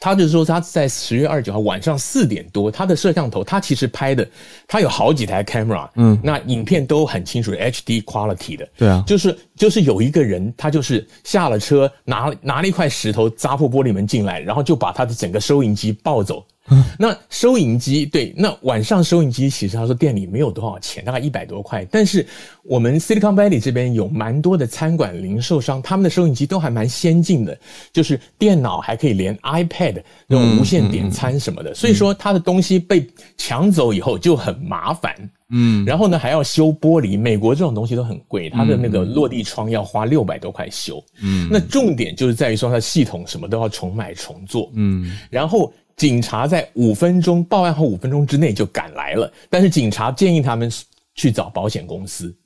[0.00, 4.26] 他就是说，他在十月二十九号晚上四点多，他的摄像头，他其实拍的，
[4.68, 16.44] 他有好几台 camera，嗯，那影片都很清楚的 HD quality 的，对啊，就是就是有一个人，他就是下了车，拿拿了一块石头砸破玻璃门进来，然后就把他的整个收音机抱走。
[16.98, 21.86] 那收银机对，那晚上收银机其实他说店里没有多少钱，大概一百多块。
[21.90, 22.26] 但是
[22.62, 27.56] 我们 Silicon Valley 这边有蛮多的餐馆零售商，他们的收银机都还蛮先进的，
[27.92, 31.74] 就是电脑还可以连 iPad 那种无线点餐什么的。
[31.74, 35.14] 所以说他的东西被抢走以后就很麻烦，
[35.50, 45.72] 嗯，然后呢还要修玻璃，美国这种东西都很贵，他的那个落地窗要花六百多块修，嗯，那重点就是在于说它系统什么都要重买重做，嗯，然后。
[45.96, 50.70] 警察在五分钟报案后五分钟之内就赶来了，但是警察建议他们
[51.14, 52.36] 去找保险公司，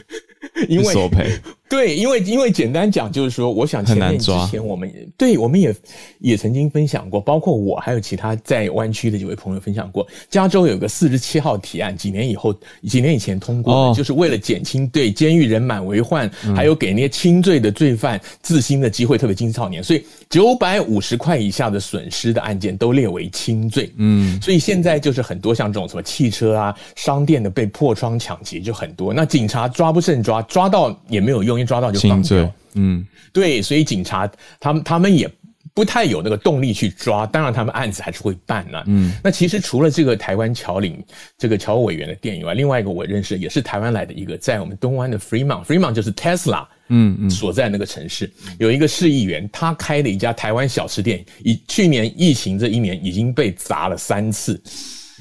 [0.68, 1.40] 因为索赔。
[1.72, 5.74] 对，因为因为简单讲就是说，我想前面之前我们对我们也
[6.18, 12.54] 也曾经分享过，包括我还有其他在湾区的几位朋友分享过，加州有个四十七号提案，几年以后
[12.86, 23.90] 几年以前通过的，就是为了减轻对监狱人满为患，还有给那些轻罪的罪犯自新的机会，特别青少年，所以九百五十块以下的损失的案件都列为轻罪。
[23.96, 31.61] 嗯，所以现在就是很多像这种什么汽车啊、商店的被破窗抢劫就很多，那警察抓不胜抓，抓到也没有用。
[31.64, 35.30] 抓到就放罪，嗯，对，所以警察他们他们也
[35.74, 38.82] 不太有那个动力去抓，当然他们案子还是会办呢。
[38.86, 41.02] 嗯，那其实除了这个台湾侨领
[41.38, 48.30] 这个侨务委员的店以外，另外一个我认识也是台湾来的一个，在我们东湾的 Fremont，Fremont 就是 Tesla，嗯嗯，所在那个城市。
[48.58, 54.62] 有一个市议员，他开的一家台湾小吃店，以去年疫情这一年已经被砸了三次，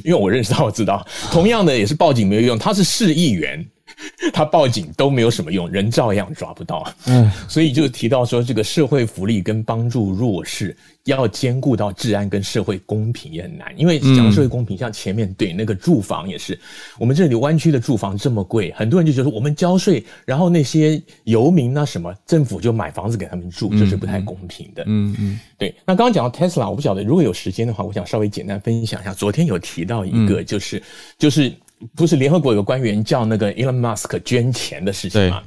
[0.04, 3.66] 因为我认识他， 我知道，同样的也是报警没有用，他是市议员。
[4.34, 6.86] 他报警都没有什么用，人照样抓不到。
[7.06, 13.74] 嗯， 所以就提到说，这个社会福利跟帮助弱势，要兼顾到治安跟社会公平也很难。
[13.78, 16.60] 因为讲社会公平，像前面对那个住房也是，
[17.00, 24.84] 我们这里湾区的住房这么贵，很多人就觉得我们交税，然后那些游民啊什么，政府就买房子给他们住，这是不太公平的。
[24.88, 25.74] 嗯嗯，对。
[25.86, 29.14] 那刚刚讲到 Tesla，我不晓得如果有时间的话，我想稍微简单分享一下。
[29.14, 30.82] 昨天有提到一个，就是
[31.18, 31.52] 就是。
[31.96, 35.42] 不是联合国有个官员叫那个 Elon Musk 捐钱的事情吗？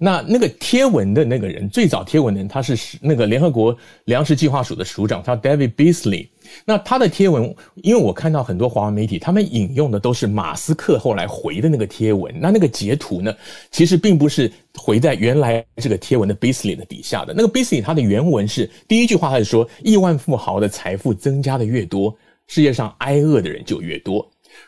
[0.00, 6.28] 那那个贴文的那个人，最早贴文的人，他是那个联合国粮食计划署的署长，叫 David Beasley。
[6.64, 12.32] 那他的贴文，因为我看到很多华文媒体，他们引用的都是马斯克后来回的那个贴文。
[12.40, 13.34] 那那个截图呢，
[13.72, 17.34] 其实并不是回在原来这个贴文的 Beasley 的底下的。
[17.36, 24.24] 那个 Beasley 他的原文是第一句话，他是说亿万富豪的财富增加的越多，世界上挨饿的人就越多。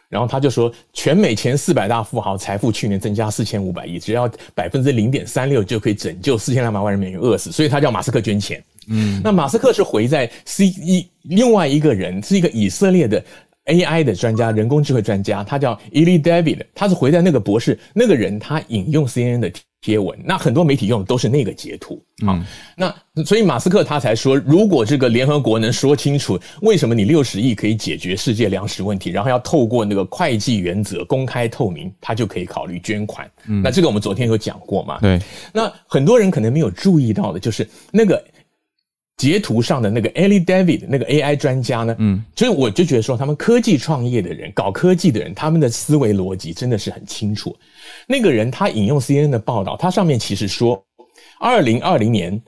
[0.09, 8.63] 然后他就说，全美前四百大富豪财富去年增加四千五百亿，只要百分之零点三六就可以拯救四千两百万人民饿死，所以他叫马斯克捐钱。
[8.89, 13.23] 嗯，那马斯克是回在 C 一另外一个人是一个以色列的
[13.67, 19.53] AI 的专家，人工智慧专家，他叫 Eli David，他是回在那个博士那个人，他引用 CNN 的。
[19.81, 33.31] 贴文，那很多媒体用的都是那个截图啊，那所以马斯克他才说，如果这个联合国能说清楚为什么你六十亿可以解决世界粮食问题，然后要透过那个会计原则公开透明，他就可以考虑捐款。
[33.63, 34.99] 那这个我们昨天有讲过嘛？
[35.01, 35.19] 对。
[35.53, 38.23] 那很多人可能没有注意到的就是那个
[39.21, 41.95] 截图上的那个 Ellie David 那个 AI 专家呢？
[41.99, 47.55] 嗯，所以我就觉得说，他们科技创业的人，搞科技的人，他们的思维逻辑真的是很清楚。
[48.07, 50.83] 那个人他引用 CNN 的报道，他上面其实说，
[51.39, 52.41] 二零二零年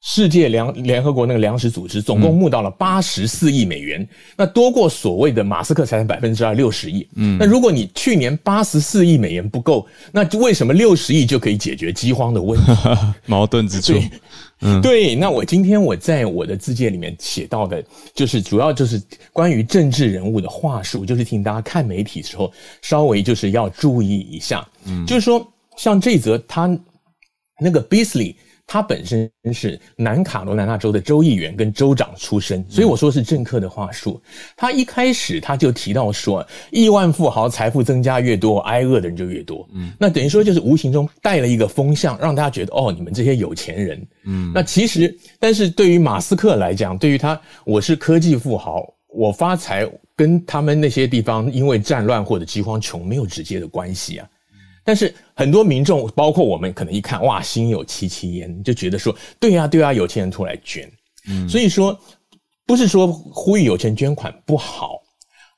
[0.00, 7.04] 世界粮联合国那个粮食组织总共募到了八十四亿美元，那多过所谓的马斯克财产百分之二六十亿。
[7.16, 12.72] 嗯，那如果你去年八十四亿美元不够，那为什么六十亿就可以解决饥荒的问题？
[13.26, 14.00] 矛盾之处。
[14.62, 15.14] 嗯，对。
[15.14, 24.66] 那我今天我在我的字界里面写到的，就是主要就是关于政治人物的话术，就是请大家看媒体时候稍微就是要注意一下。
[24.86, 25.46] 嗯，就是说
[25.76, 26.66] 像这则他
[27.60, 28.34] 那个 Beasley。
[28.66, 34.20] 他本身是南卡罗来纳州的州议员跟州长出身，所以我说是政客的话术。
[34.56, 39.68] 他一开始他就提到说，亿万富豪财富增加越多，挨饿的人就越多。
[39.74, 44.06] 嗯，那等于说就是无形中带了一个风向，让大家觉得哦，你们这些有钱人。
[44.24, 54.26] 嗯，那其实，但是对于马斯克来讲，对于他，我是科技富豪，我发财跟他们那些地方因为战乱或者饥荒穷没有直接的关系啊。
[54.84, 60.90] 但是很多民众，包括我们，可能一看哇，心有戚戚焉，就觉得说，对呀，对呀，有钱人出来捐，
[61.28, 61.98] 嗯，所以说
[62.66, 65.00] 不是说呼吁有钱捐款不好，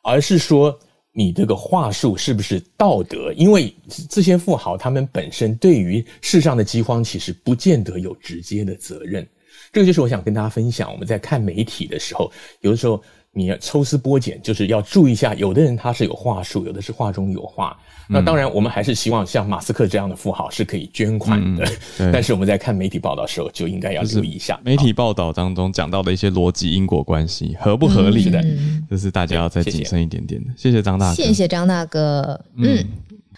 [0.02, 0.78] 而是说
[1.12, 3.32] 你这个话术是不是道德？
[3.34, 3.74] 因为
[4.10, 9.26] 这些富豪他们本身对于世上的饥荒其实不见得有直接的责任，
[9.72, 10.92] 这个就是我想跟大家分享。
[10.92, 13.02] 我们在看媒体的时候，有的时候
[13.34, 17.76] 你要抽丝剥茧，就是要注意一下，有的人他是有话术，有的是话中有话。
[18.06, 21.66] 那当然，我们还是希望像马斯克这样的富豪是可以捐款的。
[22.12, 28.44] 但是我们在看媒体报道的时候，就应该要注意一下媒体报道当中讲到的一些逻辑因果关系合不合理的，
[28.90, 30.50] 这是大家要再谨慎一点点的。
[30.56, 32.38] 谢谢张大哥，谢谢张大哥。
[32.56, 32.84] 嗯，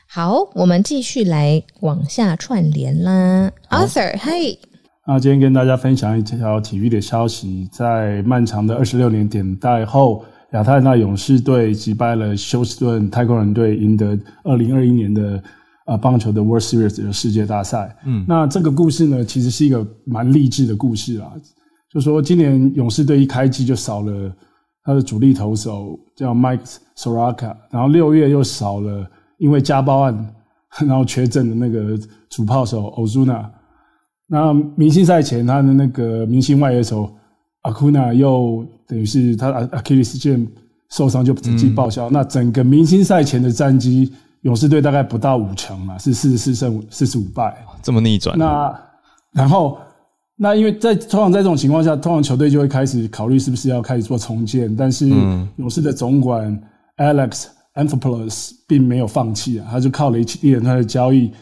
[0.08, 3.52] 好，我们继续来往下串联啦。
[3.70, 4.58] Arthur，嘿，
[5.08, 10.24] 那今天跟大家分享一条体育的消息，在漫长的二十六年等待后。
[10.52, 15.42] 亚特兰大勇士队击败了休斯顿太空人队，赢得二零二一年的
[15.86, 17.94] 呃棒球的 World Series 的世界大赛。
[18.04, 21.32] 嗯，那这个故事呢，其实是一个蛮励志的故事啊。
[21.90, 24.32] 就说今年勇士队一开机就少了
[24.84, 29.04] 他的主力投手叫 Mike Soraka，然后六月又少了
[29.38, 30.34] 因为家暴案
[30.78, 31.98] 然后缺阵的那个
[32.30, 33.46] 主炮手 Ozuna。
[34.28, 37.10] 那明星赛前他的那个明星外野手。
[37.62, 40.46] 阿库纳又等于是他阿阿基里斯腱
[40.88, 42.08] 受伤就直接报销。
[42.08, 44.12] 那整个明星赛前的战绩，
[44.42, 48.38] 勇士队大概不到五成嘛，是四十四胜四十五败，这么逆转。
[48.38, 48.72] 那
[49.32, 49.76] 然后
[50.36, 54.72] 那因为在通常在这种情况下，通常球队就会开始考虑是不是要开始做重建。
[54.76, 55.08] 但是
[55.56, 56.56] 勇士的总管
[56.98, 61.32] Alex Anthopoulos 并没有放弃啊，他就靠了一一连串的交易，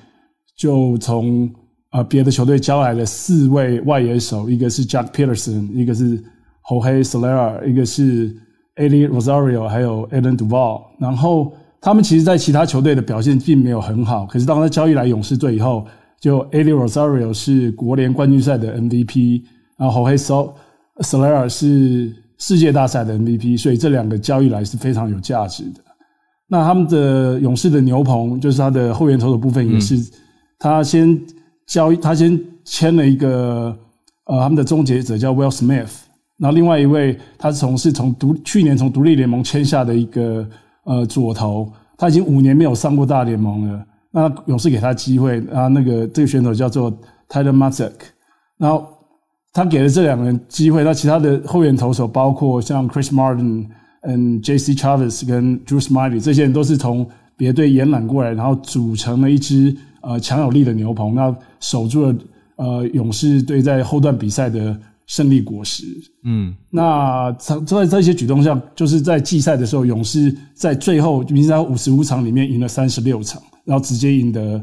[0.57, 1.53] 就从。
[1.95, 6.21] 啊，别的球队交来了四位外野手，一个是 Jack Peterson，一个是
[6.69, 8.35] Jorge Soler，一个是
[8.75, 10.83] Ali Rosario，还有 Alan Duval。
[10.99, 14.27] 然后他们其实，在其他球队的表现并没有很好。
[14.27, 15.87] 可是当他交易来勇士队以后，
[16.19, 19.43] 就 Ali Rosario 是国联冠军赛的 MVP，
[19.77, 20.51] 然后 Jorge
[20.97, 25.81] Soler 是世界大赛的 MVP，所以这两个交易来是非常有价值的。
[26.49, 29.97] 那他们的勇士的牛棚，就是他的后援投手部分，也是
[30.59, 31.17] 他先。
[31.67, 33.77] 交易，他先签了一个
[34.27, 35.91] 呃，他们的终结者叫 Will Smith，
[36.39, 40.47] 然后另外一位他是从是从独去年从独立联盟签下的一个
[40.85, 46.93] 呃左投，他已经五年没有上过大联盟了，那勇士给他机会，然后那个这个选手叫做
[47.29, 48.07] Tyler m a z a k
[48.59, 48.87] 然后
[49.53, 53.67] 他给了这两个人机会，那其他的后援投手包括像 Chris Martin、
[54.03, 54.75] 嗯 J.C.
[54.75, 57.07] Chavez 跟 Drew Smiley 这些人都是从
[57.37, 59.75] 别队延揽过来，然后组成了一支
[60.07, 62.17] 呃强有力的牛棚，那守住了
[62.57, 65.85] 呃勇士队在后段比赛的胜利果实。
[66.25, 74.57] 嗯，那在这些举动下，就是在季赛的时候，勇士在最后明星五十五场里面赢了三十六场，然后直接赢得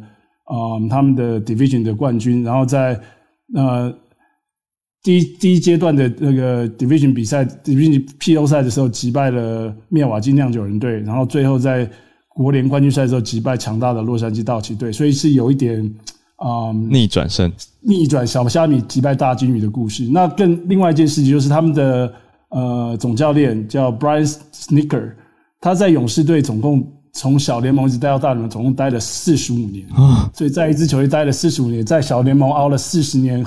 [0.46, 3.00] 啊他们的 division 的冠军，然后在
[3.56, 3.94] 呃。
[5.04, 11.90] 第一第一阶段的那个 division 比赛，division P O 赛的时候击败了灭瓦金酿酒人队，然后最后在
[12.34, 15.84] 国联冠军赛的时候击败强大的洛杉矶道奇队，所以是有一点
[16.38, 17.52] 啊逆转胜，
[17.82, 20.08] 逆转小虾米击败大金鱼的故事。
[20.12, 22.14] 那更另外一件事情就是他们的
[22.50, 25.14] 呃总教练叫 Brian Snicker，
[25.60, 33.46] 他在勇士队总共从小联盟一直待到大联盟，总共待了四十五年啊，所以在一支球队待了四十五年，在小联盟熬了四十年。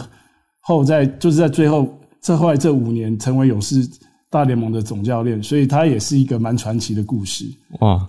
[0.66, 1.86] 后在就是在最后
[2.22, 3.86] 这后来这五年成为勇士
[4.30, 7.44] 大联盟的总教练，所以他也是一个蛮传奇的故事。
[7.80, 8.08] 哇，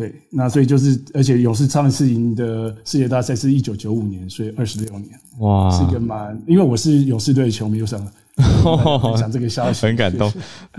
[0.00, 5.10] 对，那所以就是而且勇士上一次赢的世界大赛是一九九五年，所以二十六年。
[5.40, 8.00] 哇，是一个蛮，因为我是勇士队的球迷，我想
[9.02, 10.32] 分享这个消息，很感动。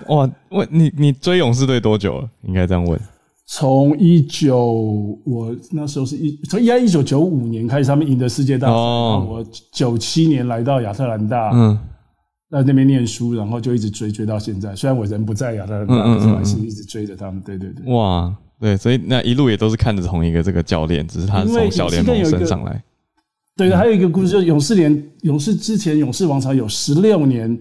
[0.08, 2.28] 哇，问你你追勇士队多久了？
[2.48, 3.00] 应该这样问。
[3.46, 8.74] 从一九，我那时候是一从应该一九九五年开始，他们赢得世界大赛。
[8.74, 11.78] 我九七年来到亚特兰大，嗯，
[12.50, 14.76] 在那边念书，然后就一直追追到现在。
[14.76, 17.40] 虽然我人不在亚特兰大，但是还是一直追着他们。
[17.42, 22.82] 对对对，哇，对，所以那一路也都是看着同一个这个教练，只是他从小联盟升上来。
[23.58, 27.60] 对，还有一个故事，就是勇士联勇士之前勇士王朝有十六年。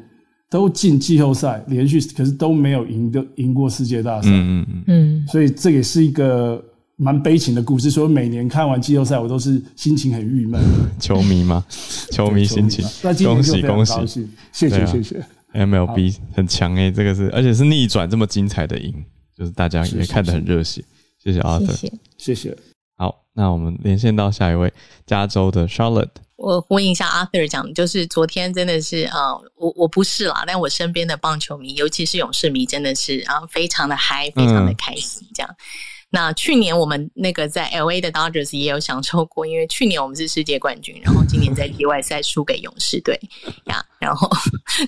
[0.52, 4.28] 都进季后赛，连续可是都没有赢的赢过世界大赛。
[4.32, 5.26] 嗯嗯嗯。
[5.28, 6.60] 所以这也是一个
[6.96, 7.88] 蛮悲情的故事。
[7.88, 10.60] 所以每年看完季后赛，我都是心情很郁闷。
[10.98, 11.64] 球迷吗？
[12.10, 12.84] 球迷心情。
[13.00, 14.28] 那恭喜恭喜！
[14.50, 15.24] 谢谢谢谢。
[15.54, 18.92] MLB 很强诶，这个是而且是逆转这么精彩的赢，
[19.40, 20.84] 就是大家也看得很热血。
[21.18, 21.66] 谢谢阿 r，
[22.18, 22.54] 谢谢。
[22.98, 24.70] 好，那我们连线到下一位，
[25.06, 26.10] 加州的 Charlotte。
[26.36, 35.56] 我呼应一下 Arthur 讲，就是昨天真的是啊，我我不是啦，但我身边的棒球迷，尤其是勇士迷，真的是啊，非常的嗨，非常的开心，这样。
[36.12, 43.18] 那去年我们那个在 L A 的 Dodgers 也有享受过，因为去年我们是世界冠军，然后今年在季外赛输给勇士队
[43.66, 44.28] 呀，然后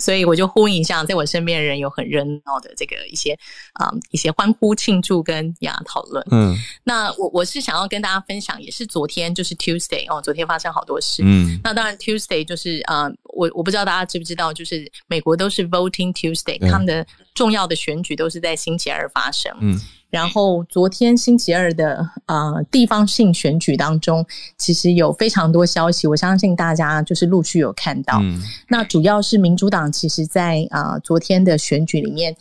[0.00, 3.38] 所以我就呼应一下，在我身边的人有很热闹的这个一些
[3.74, 6.26] 啊一些欢呼庆祝跟呀讨论。
[6.32, 11.22] 嗯，那我我是想要跟大家分享，也是昨天就是 Tuesday 哦，昨天发生好多事。
[11.24, 19.56] 嗯，那当然 Tuesday 就是呃，我我不知道大家知不知道，就是美国都是 Voting Tuesday，他们的重要的选举都是在星期二发生。
[19.60, 19.80] 嗯。
[20.12, 24.24] 然后昨天星期二的呃地方性选举当中，
[24.58, 28.20] 其实有非常多消息，我相信大家就是陆续有看到。
[28.68, 32.36] 那主要是民主党其实在啊昨天的选举里面，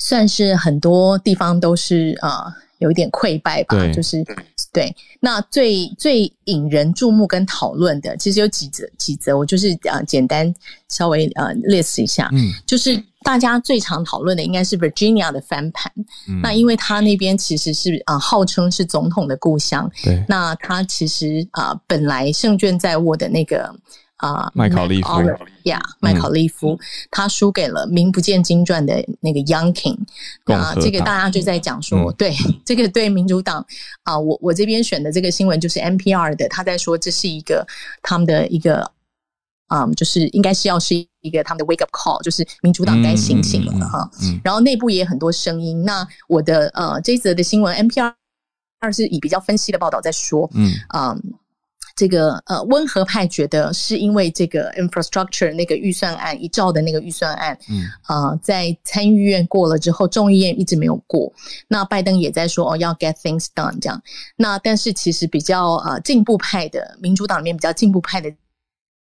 [0.00, 4.24] 算是很多地方都是呃有一点溃败吧，就是
[4.72, 4.94] 对。
[5.20, 10.52] 那最最引人注目跟讨论的，其实有几则几则，我就是呃简单
[10.88, 13.02] 稍微呃 list 一下，嗯，就是。
[13.22, 15.92] 大家最常讨论的应该是 Virginia 的翻盘，
[16.42, 23.70] 那因为他那边其实是啊号称是总统的故乡，对，那他其实啊本来胜券在握的那个
[24.20, 25.08] 啊麦考利夫
[25.64, 26.78] 呀麦考利夫，
[27.10, 29.98] 他输给了名不见经传的那个 Young King，
[30.46, 33.66] 那这个大家就在讲说，对 这个对民主党
[34.04, 37.66] 啊，我我这边选的这个新闻就是 NPR 的，他在说这是一个
[38.02, 38.90] 他们的一个。
[39.72, 44.10] 嗯，就是应该是要是一个他们的 wake up call，就是民主党该醒醒了哈。
[44.42, 45.84] 然后内部也很多声音。
[45.84, 48.12] 那我的呃这一则的新闻，NPR
[48.80, 51.22] 二是以比较分析的报道在说，嗯嗯，
[52.00, 61.30] 这个呃温和派觉得是因为这个 infrastructure 那个预算案一兆的那个预算案，嗯啊在参议院过了之后，众议院一直没有过。
[61.68, 64.02] 那拜登也在说哦要 get things done 这样。
[64.36, 68.32] 那但是其实比较呃进步派的民主党里面比较进步派的。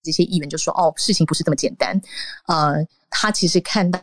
[0.03, 2.01] 这些议员就说：“哦，事情不是这么简单。
[2.47, 2.76] 呃，
[3.11, 4.01] 他其实看到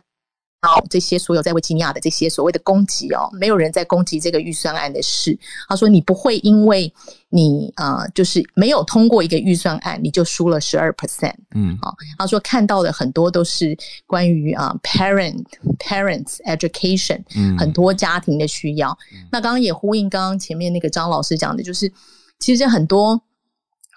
[0.88, 5.38] 这些所有在维吉尼亚的这些所谓的攻击哦，没有人在攻击这个预算案的事。
[5.68, 6.92] 他说，你不会因为
[7.28, 11.34] 你呃，就是没有通过一个预算案，你就输了十二 percent。
[11.54, 15.44] 嗯，啊，他说看到的很多都是关于啊，parent
[15.78, 18.96] parents education，嗯，很多家庭的需要。
[19.30, 21.92] 那刚刚也呼应刚刚前面那个张老师讲的，就是
[22.38, 23.20] 其实很多。”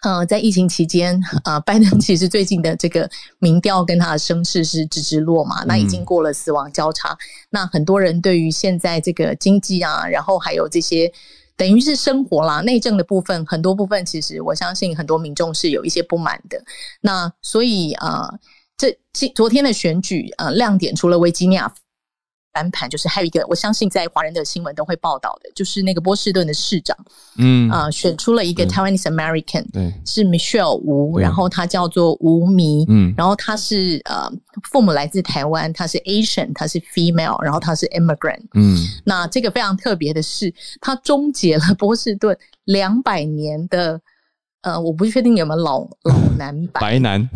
[0.04, 7.18] 呃，在疫情期间，呃，拜登其实最近的这个民调跟他的声势是直直落嘛，那已经过了死亡交叉。
[7.50, 11.12] 那很多人对于现在这个经济啊，然后还有这些
[11.56, 16.64] 等于是生活啦、内政的部分，很多部分其实我相信很多民众是有一些不满的。
[17.02, 18.30] 那所以啊，
[18.78, 21.74] 这今昨天的选举呃亮点除了维吉尼亚。
[22.58, 26.98] 翻盘，就是还有一个，我相信在华人的新闻都会报道的，就是那个波士顿的市长，
[27.38, 27.70] 嗯。
[27.70, 31.22] 啊、选出了一个 Taiwanese American，对，是 Michelle 吴，对。
[31.22, 33.14] 然后他叫做吴迷，嗯。
[33.16, 34.28] 然后他是呃
[34.72, 38.42] 父母来自台湾，他是 Asian，他是 female，然后他是 immigrant。
[38.56, 38.76] 嗯。
[39.04, 40.52] 那这个非常特别的是，
[40.82, 44.02] 他终结了波士顿两百年的。
[44.62, 47.30] 呃，我不确定有没有老老 男白，白男，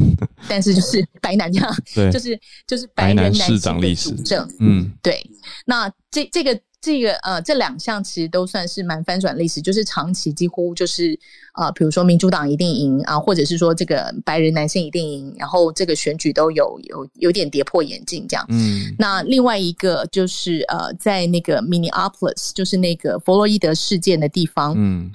[0.48, 4.14] 但是就是 白男这样，对就是就是白白人男市长历史
[4.60, 5.24] 嗯对，
[5.66, 11.18] 那这这个这个呃，这两项其实都算是蛮翻转历史，就是长期几乎就是
[11.54, 18.44] 呃，比如说民主党一定赢啊，或者是说这个白人男性一定赢，然后这个选举都有有有点跌破眼镜这样。
[18.50, 25.12] 嗯那另外一个就是呃，在那个 Minneapolis，就是那个弗洛伊德事件的地方，嗯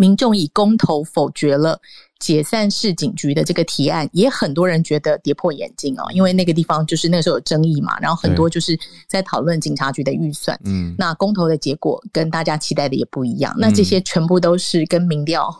[0.00, 1.78] 民众以公投否决了
[2.18, 10.58] 解散市警局的这个提案，也很多人觉得跌破眼镜哦，因为那个地方就是那时候有争议嘛，然后很多就是在讨论警察局的预算。
[10.64, 15.54] 嗯那公投的结果跟大家期待的也不一样，那这些全部都是跟民调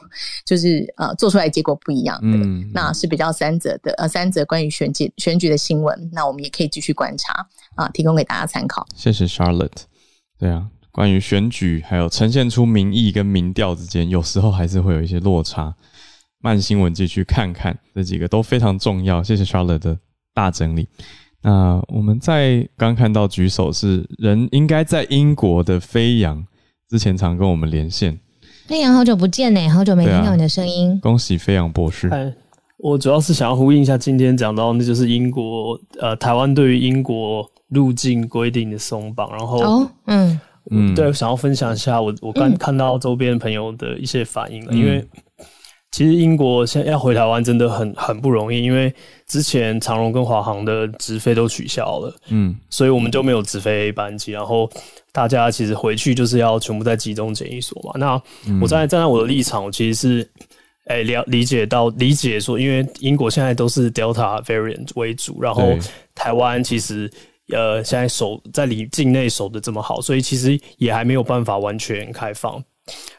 [0.47, 2.39] 就是呃做出来的结果不一样的。
[2.39, 8.87] 嗯，那是比较三则的呃三则关于选举选举的新闻，那我们也可以继续观察啊、提供给大家参考。
[8.95, 9.85] 谢谢 Charlotte。
[10.39, 15.75] 对啊，关于选举还有呈现出民意跟民调之间，有时候还是会有一些落差。
[16.43, 19.23] 慢新闻继续看看，这几个都非常重要。
[19.23, 19.99] 谢谢 Charlotte 的
[20.33, 20.89] 大整理。
[21.43, 26.45] 那我们在刚看到举手是人应该在英国的飞扬，
[26.89, 28.19] 之前常跟我们连线，
[28.67, 30.99] 飞扬好久不见呢，好久没听到你的声音。
[31.01, 32.09] 恭喜飞扬博士。
[32.09, 32.33] 哎，
[32.79, 44.79] 我主要是想要呼应一下今天讲到，那就是英国呃，台湾对于英国入境规定的松绑，然后、哦，嗯，嗯，对，想要分享一下我我刚看到周边朋友的一些反应了，嗯。
[44.79, 45.07] 因为
[45.91, 48.95] 其实英国现在要回台湾真的很很不容易，因为
[49.27, 52.57] 之前长荣跟华航的直飞都取消了，嗯。
[52.69, 54.71] 所以我们就没有直飞班机，然后
[55.13, 57.93] 大家其实回去就是要全部在集中检疫所嘛。
[57.97, 58.13] 那
[58.61, 60.31] 我站在站在我的立场，我其实是。
[60.87, 65.77] 哎，了理解到理解说，因为英国现在都是 Delta variant 为主，然后
[66.17, 67.09] 台湾其实
[67.53, 72.63] 呃现在守在里境内守的这么好，所以其实也还没有办法完全开放。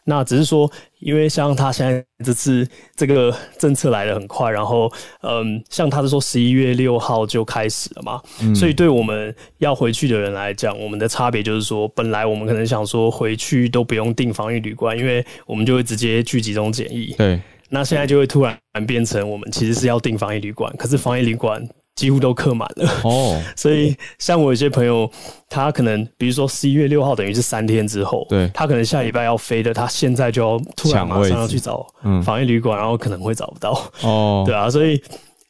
[0.04, 0.70] 那只是说，
[1.00, 2.68] 因为像他现在这次
[2.98, 8.22] 这个政策来的很快，然后嗯，像他是说十一月六号就开始了嘛，
[8.54, 17.14] 所以对我们要回去的人来讲，我们的差别就是说，本来我们可能想说回去都不用订防疫旅馆，因为我们就会直接去集中检疫。
[17.18, 21.66] 对，那现在就会突然变成我们其实是要订防疫旅馆，可是防疫旅馆
[21.96, 22.90] 几乎都刻满了。
[23.04, 25.10] 哦， 所以，像我有些朋友，
[25.50, 35.02] 他可能比如说十一月六号，等于是三天之后，对他可能下礼拜要飞的，他现在就要突然马上要去找嗯防疫旅馆，然后可能会找不到，哦， 对啊，所以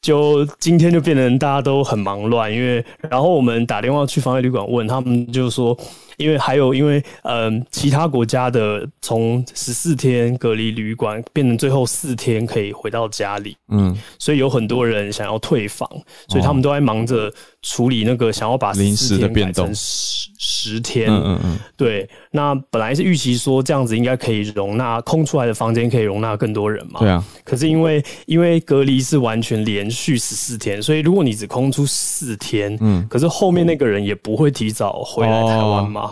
[0.02, 5.78] 就今天就变成大家都很忙乱，因为然后我们打电话去防疫旅馆问他们，就说。
[6.18, 15.89] 因为还有，因为嗯，其他国家的从十四天隔离旅馆变成最后四天可以回到家里，嗯，所以有很多人想要退房，
[16.28, 17.32] 所以他们都在忙着
[17.62, 21.09] 处理那个想要把临时的14天变动十十天。
[21.09, 26.99] 嗯嗯嗯，对，那本来是预期说这样子应该可以容纳空出来的房间可以容纳更多人嘛。
[26.99, 36.11] 对啊，可是因为因为隔离是完全连续十四天，所以如果你只空出四天，嗯可是后面那个人也不会提早回来台湾嘛。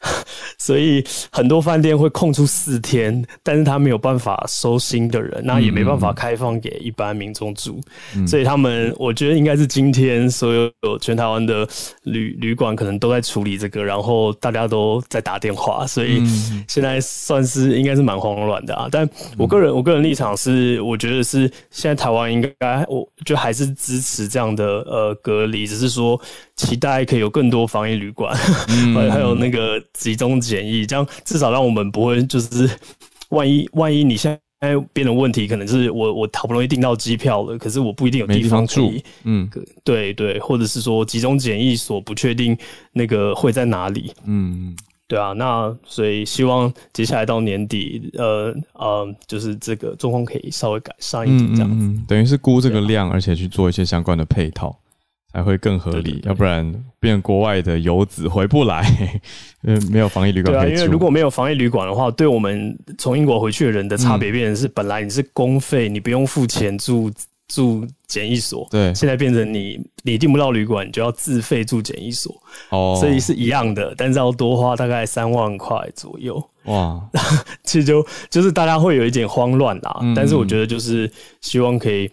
[0.58, 7.80] 所以很多饭店会空出四天，但是他没有办法收新的人，那也没办法开放给一般民众住，
[8.26, 11.68] 所以他们我觉得应该是今天所有全台湾的
[12.04, 16.22] 旅旅馆可能都在处理这个，然后大家都在打电话，所以
[16.66, 18.88] 现在算是应该是蛮慌乱的啊。
[18.90, 26.20] 但我个人我个人立场是，我觉得是现在台湾应该，我就还是支持这样的呃隔离，只是说
[26.60, 28.36] 期待可以有更多防疫旅馆，
[28.94, 32.68] 还有 还有那个集中检疫，这样至少让我们不会就是
[33.30, 34.30] 万一万一你现
[34.60, 38.92] 在变的问题，可能是我我好不容易订到机票了，可是我不一定有地方住。
[39.24, 39.48] 嗯。
[39.82, 42.56] 对对，或者是说集中检疫所不确定
[42.92, 44.76] 那个会在哪里，嗯，
[45.08, 51.86] 对啊，那所以希望接下来到年底，呃呃，就是这个状况可以稍微改善一点，这样子。
[51.86, 54.78] 嗯，等于是估这个量，而且去做一些相关的配套，
[55.32, 56.02] 才会更合理。
[56.02, 56.64] 对对对要不然
[56.98, 58.84] 变成国外的游子回不来，
[59.62, 60.74] 因 为没有防疫旅馆对啊。
[60.74, 67.10] 因为如果没有防疫旅馆的话，对我们从英国回去的人的差别变成是，本来你是公费，你不用付钱住
[67.48, 72.32] 住检疫所，对现在变成你你订不到旅馆，你就要自费住检疫所，
[72.70, 76.42] 哦，所以是一样的，但是要多花大概三万块左右。
[76.66, 77.00] 哇，
[77.64, 81.10] 其实就就是大家会有一点慌乱啦，嗯但是我觉得就是
[81.40, 82.08] 希望可以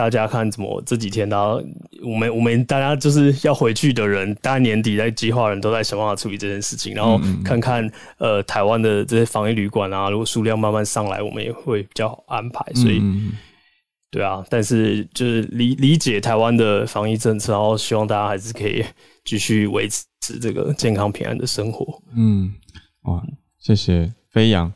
[0.00, 1.62] 大家看怎么这几天，大家
[2.02, 7.86] 我们我们大家就是要回去的人，大家年底在计划人都在想办法处理这件事情，然后看看
[8.16, 12.64] 呃台湾的这些防疫旅馆啊，如果数量慢慢上来，我们也会比较好安排。
[12.72, 13.02] 所以，
[14.10, 18.82] 对啊，但是就是理理解台湾的防疫政策，然后希望大家还是可以
[19.26, 22.02] 继续维持这个健康平安的生活。
[22.16, 22.54] 嗯，
[23.02, 23.22] 哇，
[23.58, 24.72] 谢谢飞扬。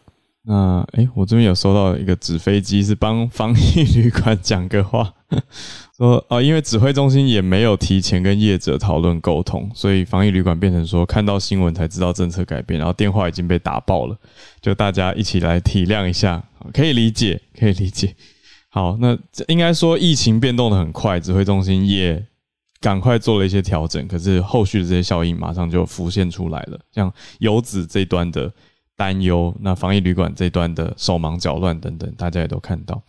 [0.46, 5.10] 那哎，我这边有收到一个纸飞机，是帮 防疫旅馆讲个话，
[5.96, 14.14] 说哦，因为指挥中心也没有提前跟业者讨论沟通，所以防疫旅馆变成说看到新闻才知道政策改变，然后电话已经被打爆了，
[14.60, 18.14] 就大家一起来体谅一下，可以理解， 可以理解。
[18.68, 19.16] 好，那
[19.48, 22.22] 应该说疫情变动的很快，指挥中心也
[22.82, 28.52] 赶快做了一些调整，可是后续的这些效应马上就浮现出来了，像游子这端的。
[28.96, 33.02] 担忧，那防疫旅馆这端的手忙脚乱等等，大家也都看到。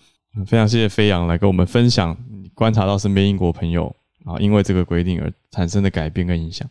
[0.45, 2.17] 非常谢谢飞扬来跟我们分享
[2.53, 6.67] 观察到身边英国朋友啊，因为这个规定而产生的改变跟影响。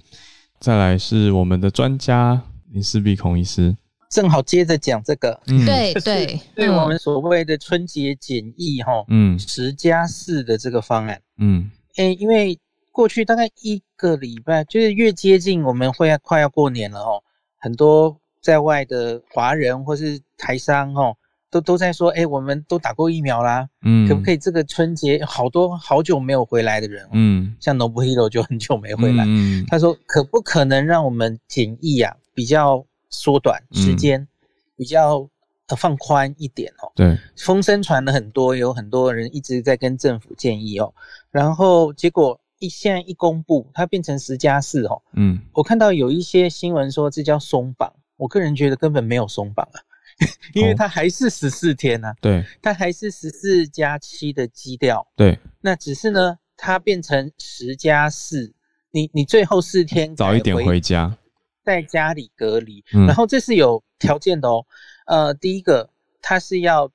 [0.61, 2.43] 再来是我们的专家
[2.73, 3.75] 林世碧孔医师，
[4.11, 12.59] 正好接着讲这个，对对，对我们所谓的春节检疫哈，嗯，十加四的这个方案，嗯，诶，因为
[12.91, 17.23] 过去大概一个礼拜，就是越接近我们会要快要过年了哦，
[17.59, 18.21] 很多。
[18.45, 21.17] 在外的华人或是台商哦，
[21.51, 34.29] 都都在说，哎，我们都打过疫苗啦，嗯，可不可以这个春节好多好久没有回来的人，嗯，像 Nobuhiro 就很久没回来，嗯，他说可不可能让我们检疫啊比较缩短时间，
[34.77, 35.27] 比较
[35.75, 36.93] 放宽一点哦？
[36.95, 40.93] 对，风声传了很多，有很多人一直在跟政府建议哦，
[41.31, 47.91] 然后结果一现在一公布，它变成十加四哦，嗯，我看到有一些新闻说这叫松绑。
[48.17, 49.79] 我个人觉得根本没有松绑啊，
[50.55, 52.12] 因为它还是十四天呢。
[52.21, 55.07] 对，它还是十四加七的基调。
[55.17, 58.55] 对，那只是呢，它变成十加四，
[58.91, 61.17] 你你最后四天早一点回家，
[61.65, 62.85] 在家里隔离。
[62.91, 64.65] 然后这是有条件的哦。
[65.07, 65.91] 呃，第一个，
[66.23, 66.91] 它是要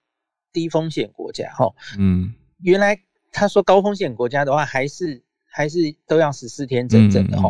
[0.53, 1.73] 低风险国家哈。
[1.97, 2.33] 嗯。
[2.61, 2.99] 原来
[3.31, 7.49] 他说高风险国家的话，还是还是都要十四天整整的哈。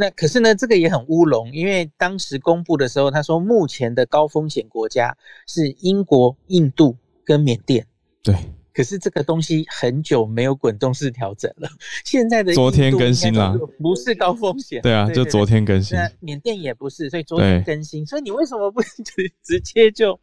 [0.00, 5.16] 那可是呢，这个也很乌龙，因为当时公布的时候，他说目前的高风险国家
[5.48, 7.84] 是英国、印度跟缅甸。
[8.22, 8.32] 对，
[8.72, 11.68] 可是这个东西很久没有滚动式调整了，
[12.04, 14.80] 现在的昨天更新了，不是高风险。
[14.82, 15.98] 对啊，就昨天更新。
[15.98, 18.06] 那缅甸也不是，所以昨天更新。
[18.06, 20.20] 所以你为什么不 直直接就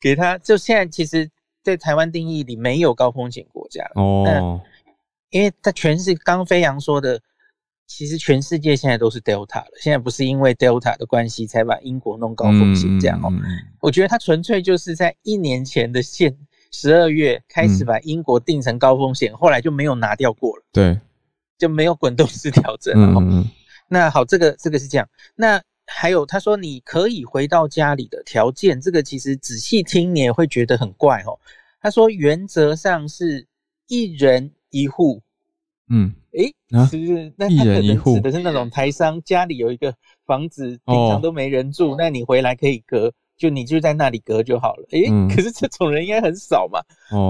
[0.00, 0.38] 给他？
[0.38, 1.28] 就现在其实，
[1.64, 4.60] 在台湾定义里没有高风险国家哦，
[5.30, 7.20] 因为它全是刚飞扬说的。
[7.88, 13.32] 其实全世界现在都是 Delta 了，现在不是因为 Delta 的关系才把英国弄高风险这样哦。
[13.80, 16.36] 我觉得它纯粹就是在一年前的现
[16.70, 20.62] 十二月开始把英国定成高风险，后来就没有拿掉过了。
[20.70, 21.00] 对，
[21.56, 23.44] 就没有滚动式调整了。
[23.88, 25.08] 那好，这个这个是这样。
[25.34, 31.40] 那还有他说你可以回到家里的条件，这个其实仔细听你也会觉得很怪哦。
[31.80, 33.46] 他说原则上是
[33.86, 35.22] 一人一户。
[35.90, 36.54] 嗯，诶，
[36.86, 37.32] 是不是？
[37.36, 39.94] 那他可能指的是那种台商家里有一个
[40.26, 44.86] 房子，平常都没人住，那你回来可以隔，就你就在那里隔就好了。
[44.90, 46.80] 诶，可是这种人应该很少嘛。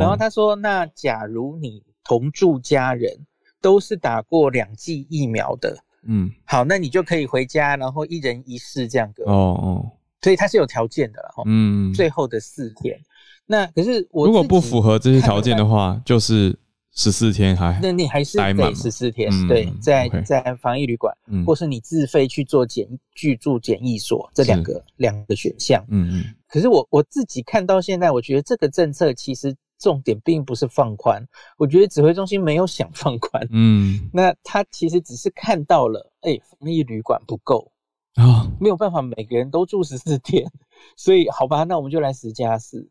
[0.01, 3.13] 然后他说，那假如你同住家人
[3.61, 9.25] 都是打过两剂疫苗的，嗯，好，那你就可以回家，然后一人一室这样隔。
[9.25, 9.91] 哦哦，
[10.21, 11.45] 所以他是有条件的哈。
[11.47, 12.99] 嗯，最后的四天，
[13.47, 16.59] 那可是我如果不符合这些条件的话，就是。
[17.01, 21.15] 十四天还，那你还是得十四天，对，在在防疫旅馆，
[21.47, 25.81] 或是你自费去做检居住检疫所，这两个两个选项。
[25.91, 26.25] 嗯嗯。
[26.49, 31.25] 可是我我自己看到现在，我觉得这个政策其实重点并不是放宽，
[31.57, 33.47] 我觉得指挥中心没有想放宽。
[33.53, 34.01] 嗯。
[34.13, 37.71] 那他其实只是看到了，哎，防疫旅馆不够
[38.15, 40.51] 啊，没有办法每个人都住十四天，
[40.97, 42.89] 所以好吧，那我们就来十加四。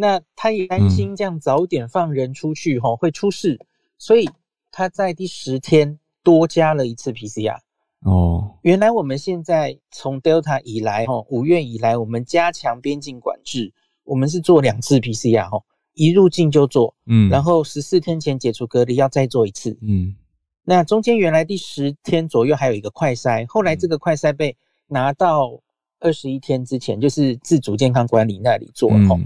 [0.00, 3.60] 那他也担心这样早点放人出去哈会出事，
[3.98, 4.26] 所以
[4.72, 7.58] 他在第十天多加了一次 PCR。
[8.06, 13.74] 哦，原来我们现在从 Delta 以来哈，五月以来我们加强边境管制，
[14.04, 20.16] 我们是做两次 PCR 哈，一入境就做，嗯，然后十四天前解除隔离要再做一次，嗯，
[20.64, 25.60] 那中间原来第十天左右还有一个快筛，后来这个快筛被拿到。
[26.00, 29.20] 二十一天之前就是自主健康管理那里做哦，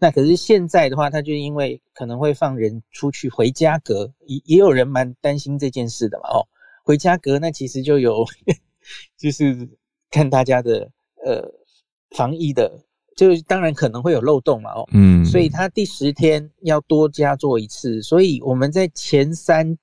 [0.00, 6.46] 那可是现在的话，他就因为可能会放人出去回家隔，也也有人蛮担心这件事的嘛哦，
[6.84, 8.24] 回家隔那其实就有
[9.18, 9.68] 就是
[10.10, 10.90] 看大家的
[11.24, 11.50] 呃
[12.10, 12.78] 防疫的
[13.16, 19.76] 就当然可能会有漏洞嘛，哦，嗯，所以他第十天要多加做一次，所以我们在前三、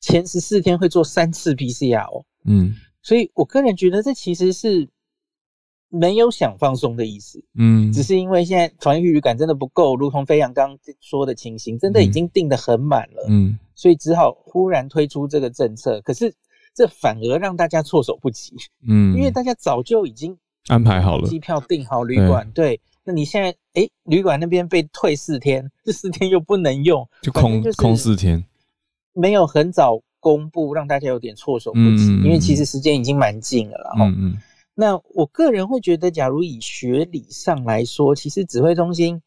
[0.00, 4.86] 前十四天会做三次 PCR，哦，嗯，所以我个人觉得这其实是
[5.96, 16.34] 没有想放松的意思，嗯，只是因为现在防疫预感真的不够，如同飞扬刚说的情形，真的已经定得很满了，嗯，所以只好忽然推出这个政策，可是
[16.74, 18.54] 这反而让大家措手不及，
[18.88, 20.36] 嗯，因为大家早就已经。
[20.68, 22.80] 安排好了，机票订好，旅馆对。
[23.04, 28.42] 那你现在哎，旅馆那边被退四天，这四天又不能用，就空空四天，
[29.12, 32.06] 没有很早公布，让大家有点措手不及。
[32.24, 34.06] 因为其实时间已经蛮近了，然后，
[34.74, 39.22] 那我个人会觉得，假如以学理上来说，其实指挥中心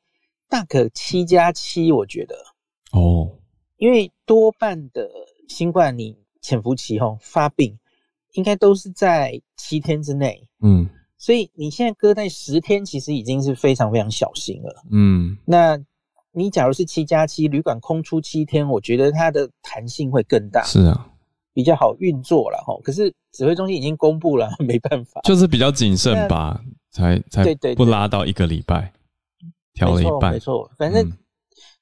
[0.50, 2.36] 大可七加七，我觉得
[2.92, 3.32] 哦，
[3.78, 5.10] 因为多半的
[5.48, 7.78] 新冠你潜伏期后发病，
[8.34, 10.90] 应该都是在七天之内，嗯。
[11.20, 14.84] 所以你现在搁在十天，其实已经是非常非常小心了。
[14.92, 15.76] 嗯，那
[16.32, 20.64] 你假如是七加七，旅馆空出七天，我觉得它的弹性会更大。
[20.64, 21.10] 是啊，
[21.58, 22.80] 比较好运作了哈。
[22.84, 28.94] 可是指挥中心已经公布了， 没办法，就是比较谨慎吧，才才对对不拉到一个礼拜，
[29.74, 30.34] 调了一半。
[30.34, 31.12] 没错，反正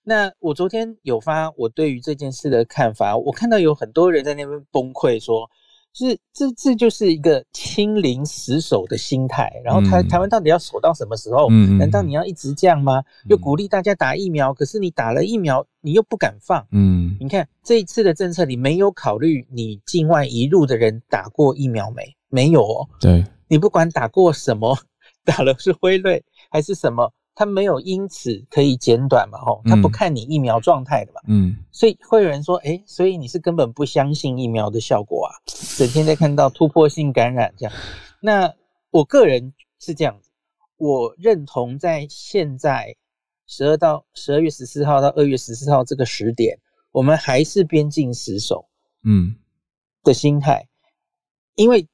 [0.03, 5.49] 那我昨天有发我对于这件事的看法，我看到有很多人在那边崩溃说。
[5.97, 9.49] 是，这这就是一个清零死守的心态。
[9.63, 11.49] 然后台台湾到底要守到什么时候？
[11.79, 13.01] 难道你要一直这样吗？
[13.29, 16.67] 又鼓励大家打疫苗，可是你打了疫苗，你又不敢放。
[16.71, 22.03] 嗯，你看这一次的政策，你没有考虑你境外一路的人打过疫苗没？
[22.27, 22.89] 没有哦。
[22.99, 24.77] 对，你不管打过什么，
[25.23, 27.13] 打了是辉瑞还是什么。
[27.35, 29.37] 他没有因此可以减短嘛？
[29.39, 31.21] 吼，他不看你疫苗状态的嘛？
[31.27, 35.35] 嗯，所以会有人说，哎，所以你是根本不相信疫苗的效果啊？
[35.77, 37.73] 整天在看到突破性感染这样，
[38.21, 38.53] 那
[38.89, 40.29] 我个人是这样子，
[40.77, 42.95] 我认同在现在
[43.45, 46.57] 十二到十二月十四号到二月十四号这个时点，
[46.91, 48.65] 我们还是边境死守，
[49.03, 49.35] 嗯
[50.03, 50.69] 的心态，
[51.55, 51.85] 因为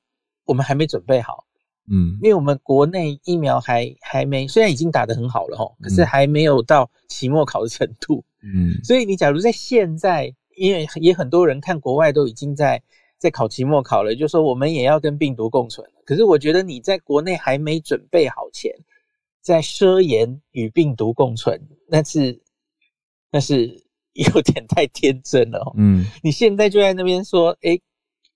[0.45, 1.45] 我们还没准备好。
[1.93, 8.23] 嗯，因为我们国内疫苗还还没，虽然已经打得很好了哈，可是还没有到期末考的程度。
[8.41, 12.81] 嗯，所以你假如在现在，因为也很多人看国外都已经在
[13.17, 15.85] 在考期末考了，就说我们也要跟病毒共存。
[16.05, 18.73] 可是我觉得你在国内还没准备好前，
[19.41, 22.41] 在奢言与病毒共存，那是
[23.29, 23.83] 那是
[24.13, 25.73] 有点太天真了。
[25.75, 27.77] 嗯，你现在就在那边说，哎，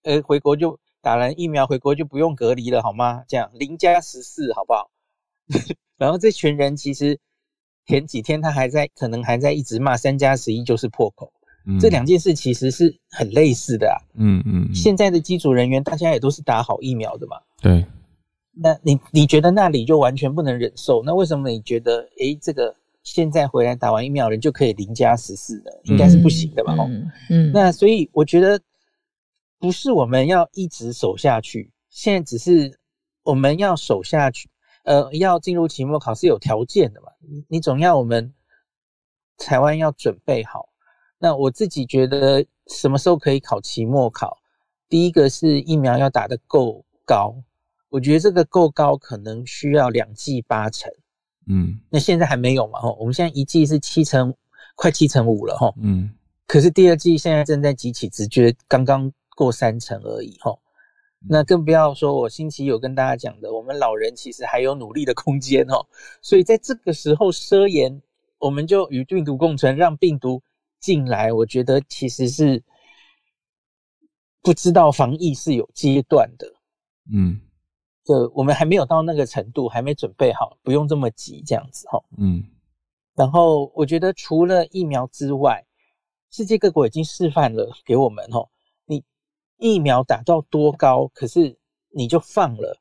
[0.03, 0.78] 呃，回国就。
[1.06, 3.22] 打完疫苗回国就不用隔离了，好吗？
[3.28, 4.89] 这样零加十四，好不好？
[5.99, 7.20] 然后这群人其实
[7.86, 11.32] 前几天他还在，可能还在一直骂三加十一就是破口。
[11.80, 14.01] 这两件事其实是很类似的啊。
[14.16, 14.74] 嗯嗯。
[14.74, 17.38] 现在的机组人员大家也都是打好疫苗的嘛。
[17.62, 17.86] 对。
[18.51, 21.03] 那你你觉得那里就完全不能忍受？
[21.06, 25.72] 那为什么你觉得诶，这个现在回来打完疫苗人就可以零加十四呢？
[25.84, 26.74] 应该是不行的吧？
[26.89, 27.51] 嗯嗯。
[27.53, 28.60] 那所以我觉得。
[29.60, 32.78] 不是我们要一直守下去，现在只是
[33.24, 34.49] 我们要守下去。
[34.84, 37.08] 呃，要进入期末考是有条件的嘛？
[37.20, 38.34] 你你总要我们
[39.38, 40.70] 台湾要准备好。
[41.18, 44.38] 那我自己觉得什么时候可以考期末考？
[44.88, 47.36] 第一个是疫苗要打得够高，
[47.89, 50.91] 我觉得这个够高可能需要两剂八成。
[51.47, 52.80] 嗯，那现在还没有嘛？
[52.80, 54.32] 吼，我们现在一剂是七成，
[54.76, 55.74] 快七成五了，吼。
[55.82, 56.14] 嗯，
[56.45, 59.12] 可是第二剂现在正在集起直觉，刚刚。
[59.36, 60.59] 过三成而已，吼，
[61.27, 65.86] 那更不要说我星期有跟大家讲的，我们老人其实还有努力的空间哦。
[66.21, 68.01] 所以在这个时候奢言，
[68.39, 70.41] 我们就与病毒共存，让病毒
[70.79, 72.63] 进来，我觉得其实是
[74.41, 76.47] 不知道防疫是有阶段的，
[77.13, 77.41] 嗯，
[78.05, 82.43] 就我们还没有到那个程度，还没准备好，不用这么急这样子，哈，嗯。
[83.15, 85.65] 然后我觉得除了疫苗之外，
[86.31, 88.49] 世界各国已经示范了给我们，吼。
[89.58, 91.56] 疫苗打到多高，可是
[91.89, 92.78] 你就放了，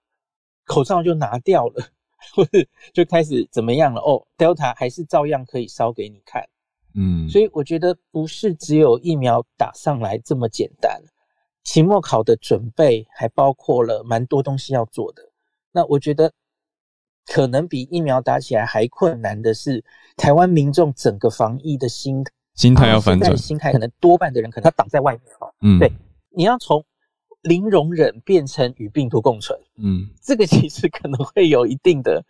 [0.64, 1.89] 口罩就拿掉了，
[2.35, 2.59] 或者
[2.93, 4.01] 就开始怎么样了？
[4.01, 6.43] 哦，Delta 还是照样可以烧给你看，
[6.95, 11.01] 嗯，所以我觉得不是只有疫苗打上来这么简单，
[11.62, 15.22] 期末考的准备还包括了蛮多东西要做的。
[15.70, 16.33] 那我觉得
[17.27, 19.85] 可能比疫苗打起来还困难的是，
[20.16, 25.22] 台湾民众整个防疫的心心态要反转，心态可能多半的人可能他挡在外面
[25.61, 25.93] 嗯，对。
[26.37, 26.85] 你要从
[27.43, 32.24] 零容忍变成与病毒共存，嗯，这个其实可能会有一定的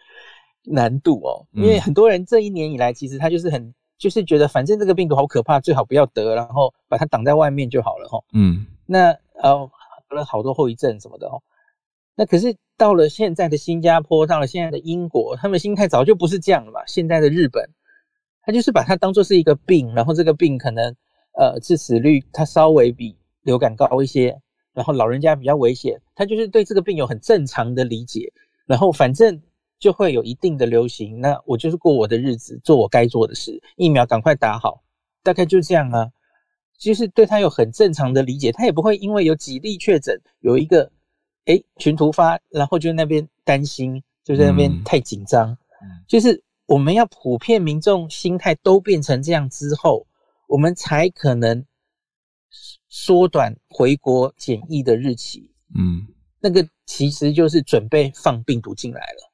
[0.64, 9.70] 难度哦，因为很多人这一年以来，其实他就是很就是觉得反正这个病毒好可怕，最好不要得，然后把它挡在外面就好了哈，嗯，那呃
[10.08, 11.42] 得了好多后遗症什么的哦，
[12.16, 16.80] 那可是到了现在的新加坡，到了现在的英国，他们心态早就不是这样了嘛。
[16.86, 17.70] 现在的日本，
[18.42, 20.94] 他就是把它当做是一个病，然后这个病可能
[21.38, 24.36] 呃致死率它稍微比流感高一些，
[24.72, 28.32] 然后老人家比较危险，他就是对这个病有很正常的理解，
[28.66, 29.40] 然后反正
[29.78, 34.82] 就会有一定的流行，那我就是过我的日子，做我该做的事，疫苗赶快打好，
[35.22, 36.10] 大概就这样啊。
[36.76, 40.90] 就是对他有很正常的理解，他也不会因为有几例确诊，有一个
[41.44, 45.56] 哎群突发，然后就那边担心，就在那边太紧张。
[46.08, 50.04] 就是我们要普遍民众心态都变成这样之后，
[50.48, 51.64] 我们才可能
[52.96, 55.50] 缩短回国检疫的日期。
[55.74, 56.06] 嗯，
[56.40, 59.32] 那个其实就是准备放病毒进来了。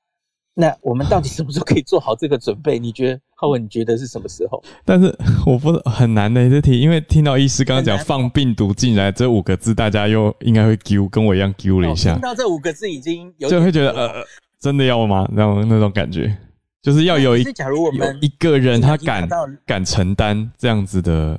[0.54, 2.78] 那我们到底什么时候可以做好这个准备？
[2.78, 3.62] 你觉得浩文？
[3.62, 4.62] 你觉得是什么时候？
[4.82, 12.14] 但是我不很难的这题，因为听到医师刚刚讲放病毒进来这五个字，大家又应该会揪，跟我一样揪了一下。
[12.14, 14.24] 听到这五个字已经有就会觉得呃，
[14.58, 15.28] 真的要吗？
[15.32, 16.34] 那种那种感觉，
[16.80, 19.28] 就是要有一假如我们一个人他敢
[19.66, 21.38] 敢承担这样子的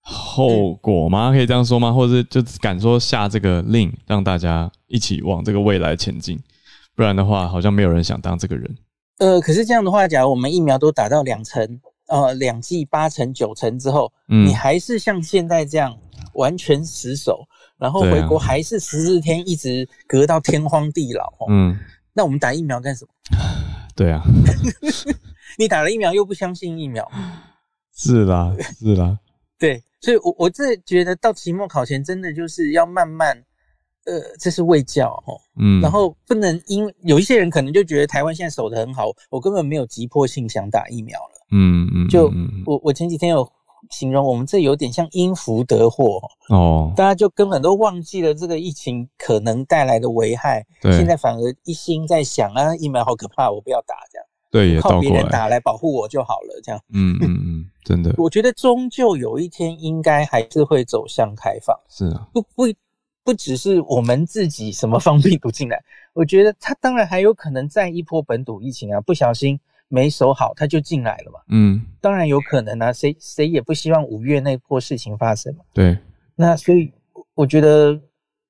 [0.00, 1.30] 后果吗？
[1.30, 1.92] 可以这样说吗？
[1.92, 6.38] 或者是就敢说下这个令，让大家一起往这个未来前进？
[6.94, 8.76] 不然的话，好像没有人想当这个人。
[9.18, 15.96] 呃，可是这样的话，假如我们疫苗都打到两成，呃，两剂八成、九成之后，你还是像现在这样
[16.34, 17.46] 完全死守，
[17.78, 21.30] 然后回国还是十四天，一直隔到天荒地老。
[21.48, 21.78] 嗯，
[22.14, 23.10] 那我们打疫苗干什么？
[23.94, 24.22] 对啊，
[25.58, 27.06] 你打了疫苗又不相信疫苗，
[27.94, 29.18] 是啦，是啦。
[29.58, 33.44] 对，所以我我这觉得到期末考前，真的就是要慢慢。
[34.06, 42.32] 呃，这是卫教哦，嗯，然后不能因有一些人可能就觉得台湾现在守得很好，我根本没有急迫性想打疫苗了，嗯嗯，就
[42.64, 43.46] 我我前几天有
[43.90, 62.72] 形容我们这有点像因福得祸哦，大家就根本都忘记了这个疫情可能带来的危害，现在反而一心在想啊疫苗好可怕，我不要打这样，对，靠别人打来保护我就好了这样，嗯嗯嗯，真的，我觉得终究有一天应该还是会走向开放，是啊，不不。
[63.22, 65.80] 不只是我们自己什么放病毒进来，
[66.14, 71.38] 我觉得他当然还有可能再一波本土疫情啊，不小心没守好他就进来了嘛。
[71.50, 75.62] 嗯，当然有可能啊，谁谁也不希望五月那波事情发生嘛。
[75.74, 75.98] 对，
[76.34, 76.90] 那所以
[77.34, 78.00] 我觉得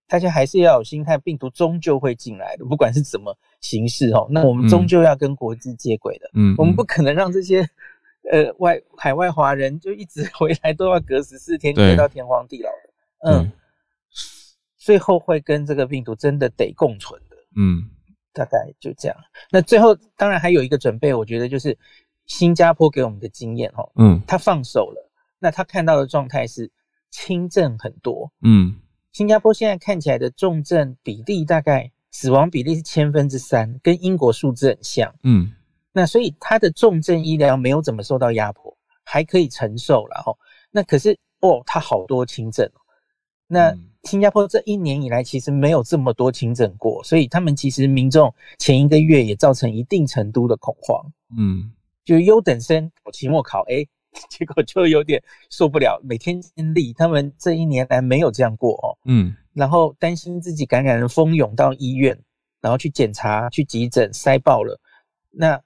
[0.06, 4.26] 大家还是要有心态，病毒终究会进来的，不管是怎么形式哦。
[4.30, 6.30] 那我们终究要跟国际接轨的。
[6.34, 7.60] 嗯，我们不可能让这些
[8.30, 13.30] 呃外海外华人就一直回来都要隔十四天隔到天荒地老的。
[13.30, 13.52] 嗯。
[14.82, 17.84] 最后会跟这个病毒真的得共存的，嗯，
[18.32, 19.16] 大概就这样。
[19.50, 21.76] 那最后当然还有一个准备，我觉得就是
[22.24, 26.68] 新加坡给我们的经验哦，嗯，他放手了，那他看到的状态是
[27.10, 28.74] 轻症很多，嗯，
[29.12, 35.52] 新加坡现在看起来的重症比例大概死亡比例是千分之三，跟英国数字很像，嗯，
[35.92, 40.36] 那所以它的重症医疗没有怎么受到压迫，还可以承受了哦。
[40.70, 42.70] 那可是哦，它好多轻症，
[43.46, 43.76] 那。
[44.04, 51.04] 新加坡这一年以来其实没有这么多轻症过，所以他们其实民众前一个月也造成一定程度的恐慌。
[51.36, 51.70] 嗯，
[52.02, 53.86] 就优等生期末考，哎，
[54.30, 58.96] 结果就有点受不了，每天经历他们这一年来没有这样过哦。
[59.04, 62.18] 嗯，然后担心自己感染人蜂涌到医院，
[62.60, 64.80] 然后去检查、去急诊塞爆了。
[65.30, 65.60] 那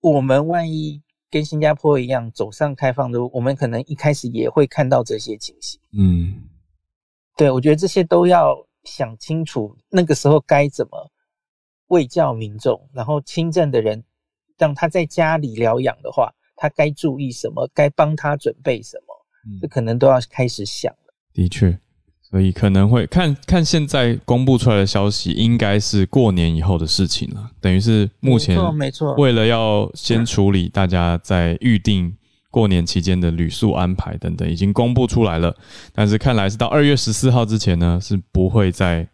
[0.00, 5.80] 我们万一跟新加坡一样走上开放的路，我们可能一开始也会看到这些情形。
[5.92, 6.48] 嗯。
[7.34, 8.54] 对，我觉得这些都要
[8.84, 11.10] 想清楚，那个时候该怎么
[11.86, 14.04] 喂教民众，然后轻症的人
[14.58, 19.14] 让他在家里疗养的话，他该注意什么，该帮他准备什么，
[19.62, 21.14] 这可能都要开始想了。
[21.32, 21.80] 的确，
[22.32, 32.16] 所以可能会看看现在公布出来的消息，应该是过年以后的事情了，等于是目前没错，为了要先处理大家在预定。
[32.50, 35.56] 过年期间的旅宿安排等等已经公布出来了，
[35.94, 39.08] 但是看来是到二月十四号之前呢，是不会再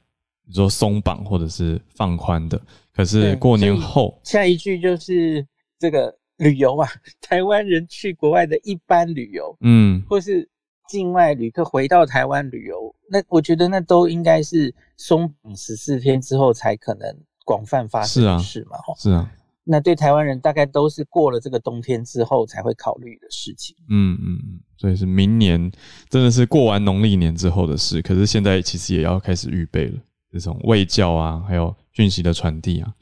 [0.52, 2.60] 说松绑或者是放宽的。
[2.92, 5.46] 可是过年后，下一句就是
[5.78, 6.88] 这个旅游啊，
[7.22, 10.48] 台湾人去国外的一般旅游，嗯，或是
[10.88, 17.14] 境外旅客回到台湾旅游，那我觉得那都应该是松绑十四天之后才可能
[17.44, 19.30] 广泛发生的事嘛，是啊。
[19.70, 23.76] 那对台湾人大概都是过了这个冬天之后才会考虑的事情。
[23.90, 25.70] 嗯嗯嗯，所以是明年
[26.08, 28.00] 真的是过完农历年之后的事。
[28.00, 29.98] 可是现在其实也要开始预备了，
[30.32, 32.94] 这种卫教啊，还有讯息的传递啊，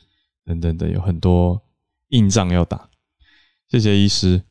[0.45, 1.63] 等等的，有很多
[2.09, 2.91] 硬仗要打。
[3.69, 4.43] 谢谢医师，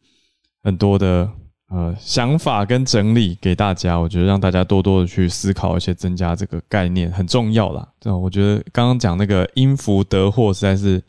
[0.63, 1.29] 很多的
[1.70, 7.88] 呃想法跟整理给大家，我觉得让大家多多的去思考，而且增加这个概念很重要啦。
[7.99, 11.01] 这我觉得刚刚讲那个因福得祸，实在是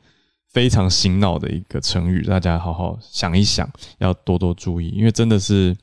[0.53, 5.77] 非常醒脑的一个成语，大家好好想一想，要多多注意，因为真的是。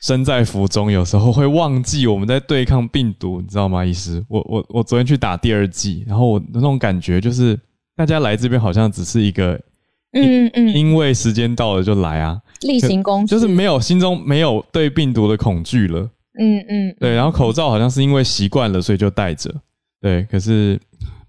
[0.00, 3.84] 身在福中，有时候会忘记我们在对抗病毒，你知道吗？
[3.84, 7.58] 医师，我我我昨天去打第二剂，然后我那种感觉就是，
[7.96, 9.60] 大家来这边好像只是一个，
[10.12, 19.54] 嗯嗯，因为时间到了就来啊，例行公事，就是没有心中没有对病毒的恐惧了，嗯嗯，对，然后口罩好像是因为习惯了，所以就戴着，
[20.00, 20.80] 对，可是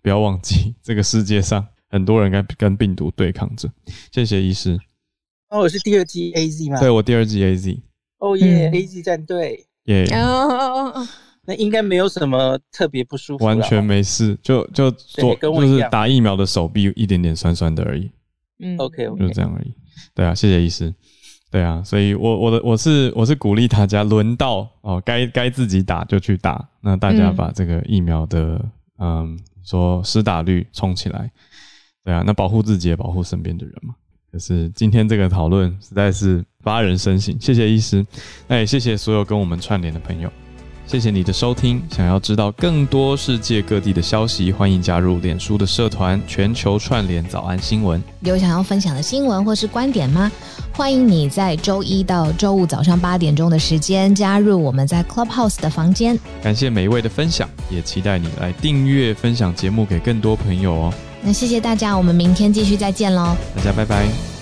[0.02, 3.70] 不要忘记， 这个世界上很多人跟跟病毒对抗着。
[4.12, 4.80] 谢谢医师。
[5.50, 6.80] 哦，我是第二季 A Z 吗？
[6.80, 7.80] 对，我第二季 A Z。
[8.20, 10.06] 哦耶！A Z 战队耶！
[11.46, 18.12] 那应该没有什么特别不舒服，完全没事，就就做就是打疫苗的手臂一点点酸酸的而已。
[18.60, 19.74] 嗯，OK，就这样而已。
[20.14, 20.94] 对啊，谢谢医师。
[21.52, 26.64] 对啊，所以我我的我是我是鼓励大家，轮到哦该该自己打就去打。
[26.82, 28.64] 那大家把这个疫苗的
[29.00, 31.30] 嗯说施打率冲起来。
[32.04, 33.96] 对啊，那保护自己也保护身边的人嘛。
[34.32, 38.06] 可是今天这个讨论实在是发人深省，谢谢医师，
[38.48, 40.32] 那也谢谢所有跟我们串联的朋友，
[40.90, 41.80] 谢谢你的收听。
[41.96, 48.04] 想要知道更多世界各地的消息，欢迎加入脸书的社团“全球串联早安新闻”。
[48.22, 50.32] 有想要分享的新闻或是观点吗？
[50.74, 56.18] 欢迎你在周一到周五早上八点钟的时间加入我们在 Clubhouse 的房间。
[56.42, 60.94] 感谢每一位的分享，也期待你来订阅分享节目给更多朋友哦。
[61.22, 63.38] 那谢谢大家，我们明天继续再见喽！
[63.56, 64.39] 大家拜拜。